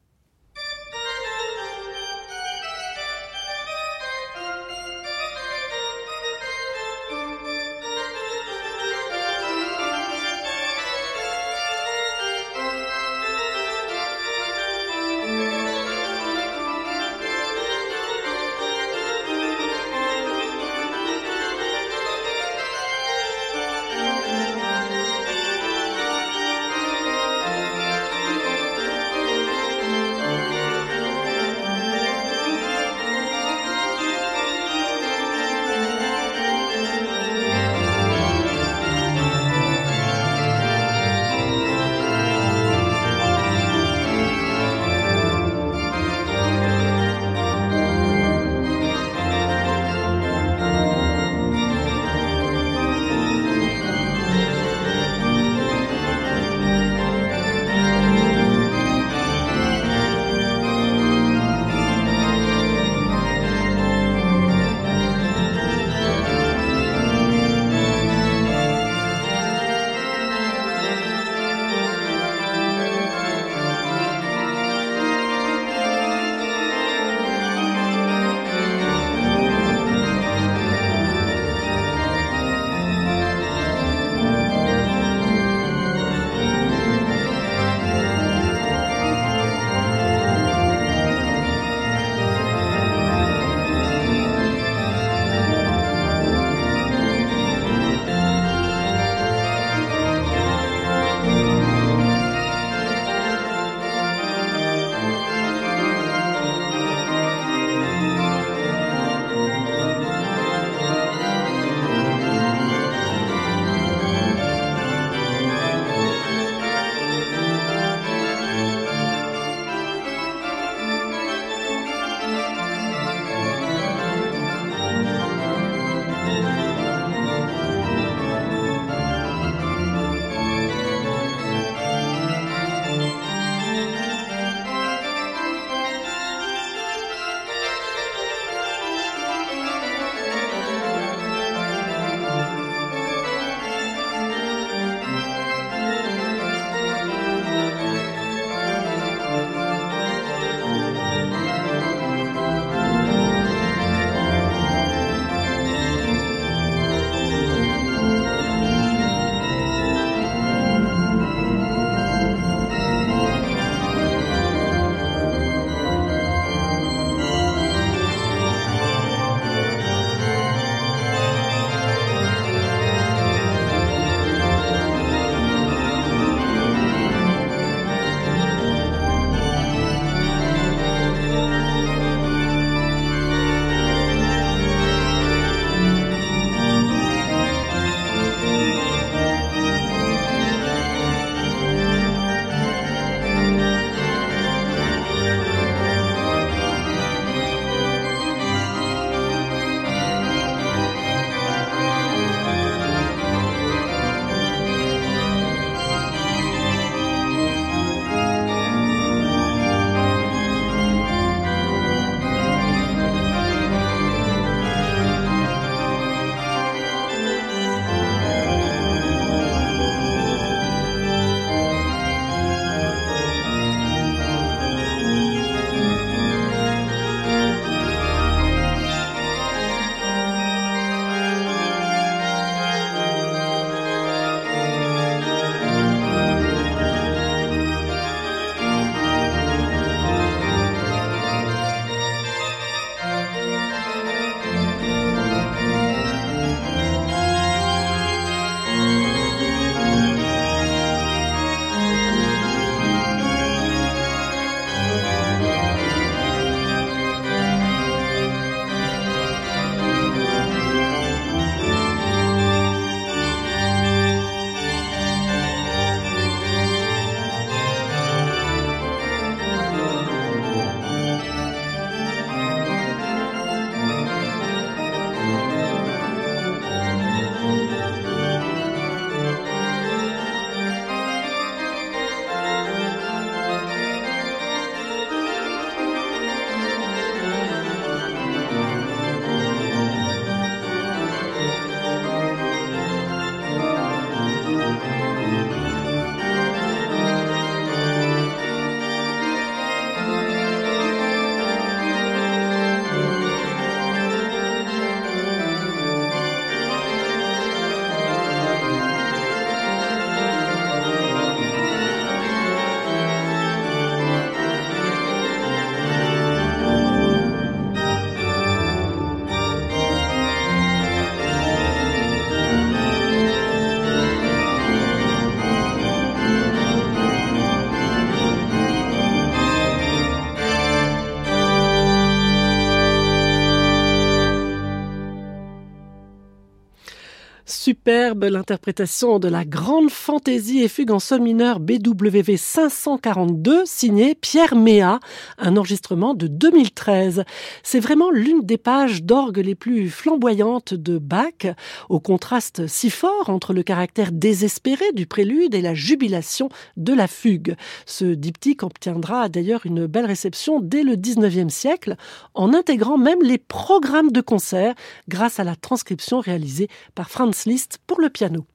[337.84, 344.56] Superbe l'interprétation de la grande fantaisie et fugue en sol mineur BWV 542 signée Pierre
[344.56, 345.00] Méa,
[345.36, 347.24] un enregistrement de 2013.
[347.62, 351.54] C'est vraiment l'une des pages d'orgue les plus flamboyantes de Bach,
[351.90, 356.48] au contraste si fort entre le caractère désespéré du prélude et la jubilation
[356.78, 357.54] de la fugue.
[357.84, 361.96] Ce diptyque obtiendra d'ailleurs une belle réception dès le 19e siècle,
[362.32, 364.74] en intégrant même les programmes de concert
[365.06, 368.46] grâce à la transcription réalisée par Franz Liszt pour le piano.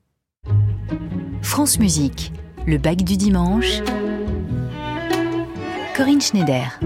[1.41, 2.31] France Musique,
[2.65, 3.81] le bac du dimanche.
[5.95, 6.79] Corinne Schneider.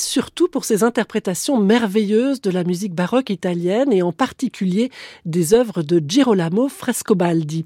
[0.00, 4.90] Surtout pour ses interprétations merveilleuses de la musique baroque italienne et en particulier
[5.24, 7.64] des œuvres de Girolamo Frescobaldi.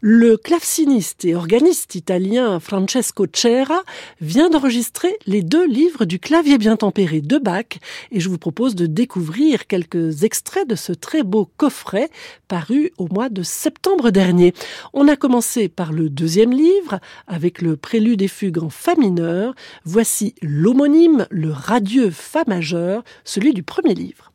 [0.00, 3.82] Le claveciniste et organiste italien Francesco Cera
[4.20, 7.78] vient d'enregistrer les deux livres du clavier bien tempéré de Bach
[8.12, 12.10] et je vous propose de découvrir quelques extraits de ce très beau coffret
[12.48, 14.52] paru au mois de septembre dernier.
[14.92, 19.54] On a commencé par le deuxième livre avec le prélude et fugue en fa mineur.
[19.84, 24.32] Voici l'homonyme, le radieux fa majeur, celui du premier livre.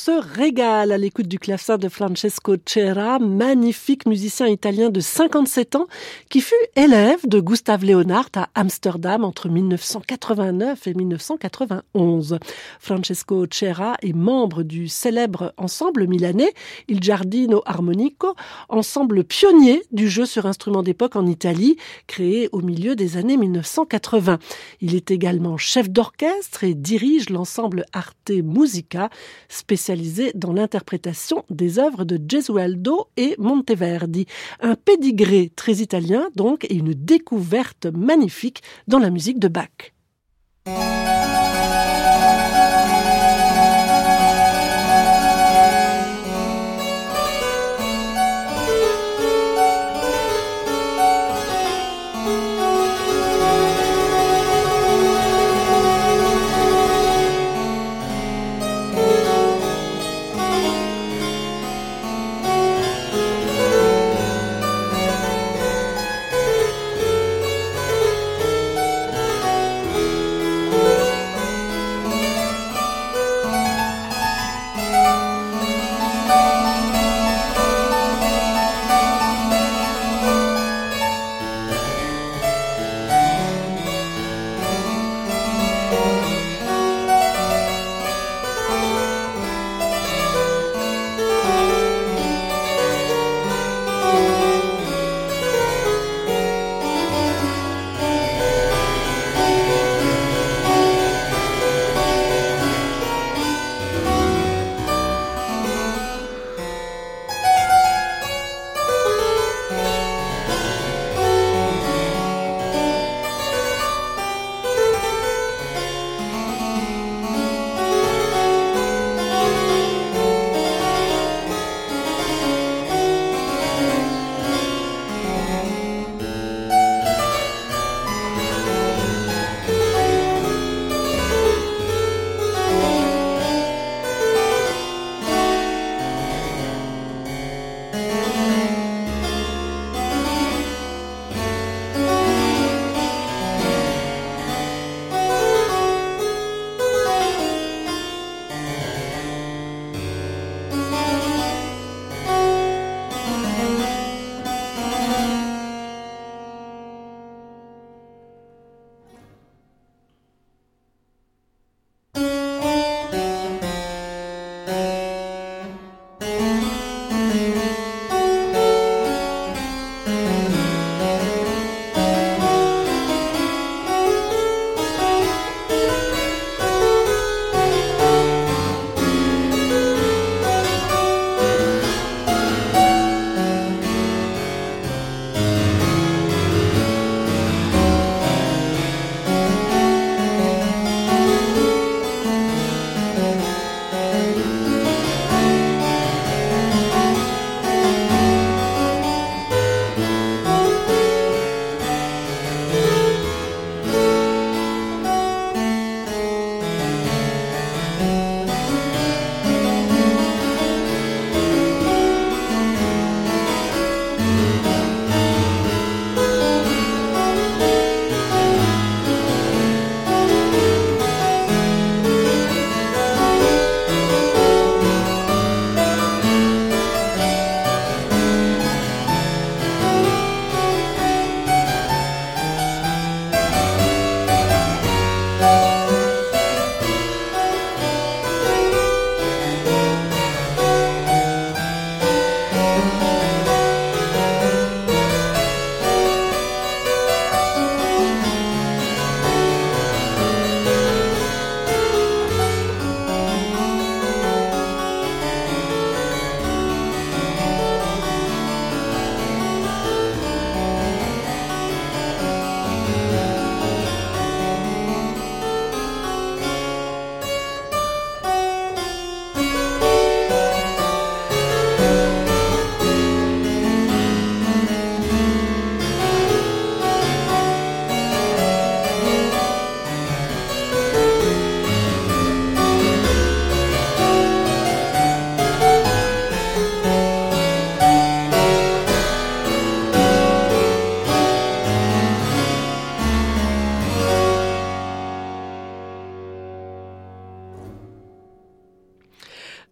[0.00, 5.88] Se régale à l'écoute du clavecin de Francesco Cera, magnifique musicien italien de 57 ans
[6.30, 12.38] qui fut élève de Gustave Leonhardt à Amsterdam entre 1989 et 1991.
[12.78, 16.54] Francesco Cera est membre du célèbre ensemble milanais
[16.88, 18.34] Il Giardino Armonico,
[18.70, 24.38] ensemble pionnier du jeu sur instrument d'époque en Italie, créé au milieu des années 1980.
[24.80, 29.10] Il est également chef d'orchestre et dirige l'ensemble Arte Musica,
[29.50, 29.89] spécialisé
[30.34, 34.26] dans l'interprétation des œuvres de Gesualdo et Monteverdi.
[34.60, 39.92] Un pédigré très italien donc et une découverte magnifique dans la musique de Bach.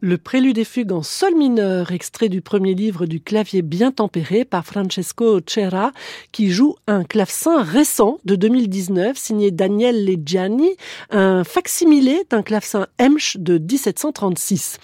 [0.09, 4.47] Le prélude et fugue en sol mineur, extrait du premier livre du clavier bien tempéré
[4.47, 5.93] par Francesco Cera,
[6.33, 10.71] qui joue un clavecin récent de 2019 signé Daniel Leggiani,
[11.11, 14.79] un facsimilé d'un clavecin Emsch de 1736.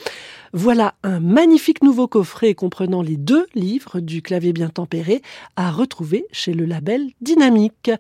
[0.52, 5.22] Voilà un magnifique nouveau coffret comprenant les deux livres du clavier bien tempéré
[5.56, 7.90] à retrouver chez le label Dynamique.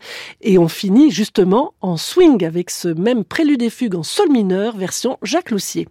[0.42, 4.76] Et on finit justement en swing avec ce même prélude et fugue en sol mineur
[4.76, 5.88] version Jacques Loussier.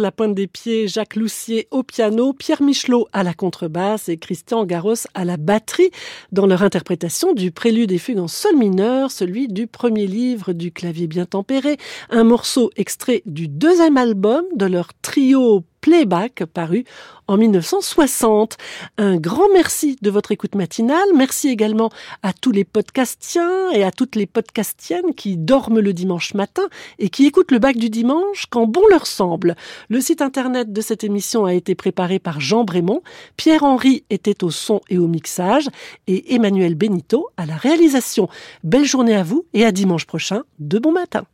[0.00, 4.64] La pointe des pieds, Jacques Loussier au piano, Pierre Michelot à la contrebasse et Christian
[4.64, 5.90] Garros à la batterie
[6.32, 10.72] dans leur interprétation du prélude et fugue en sol mineur, celui du premier livre du
[10.72, 11.76] clavier bien tempéré,
[12.10, 16.84] un morceau extrait du deuxième album de leur trio Playback paru
[17.28, 18.56] en 1960.
[18.98, 21.08] Un grand merci de votre écoute matinale.
[21.14, 21.90] Merci également
[22.22, 26.64] à tous les podcastiens et à toutes les podcastiennes qui dorment le dimanche matin
[26.98, 29.56] et qui écoutent le bac du dimanche quand bon leur semble.
[29.88, 33.02] Le site internet de cette émission a été préparé par Jean Brémond.
[33.36, 35.68] Pierre-Henri était au son et au mixage
[36.06, 38.28] et Emmanuel Benito à la réalisation.
[38.62, 41.24] Belle journée à vous et à dimanche prochain de bon matin.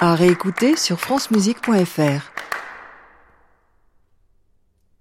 [0.00, 2.53] À réécouter sur francemusique.fr.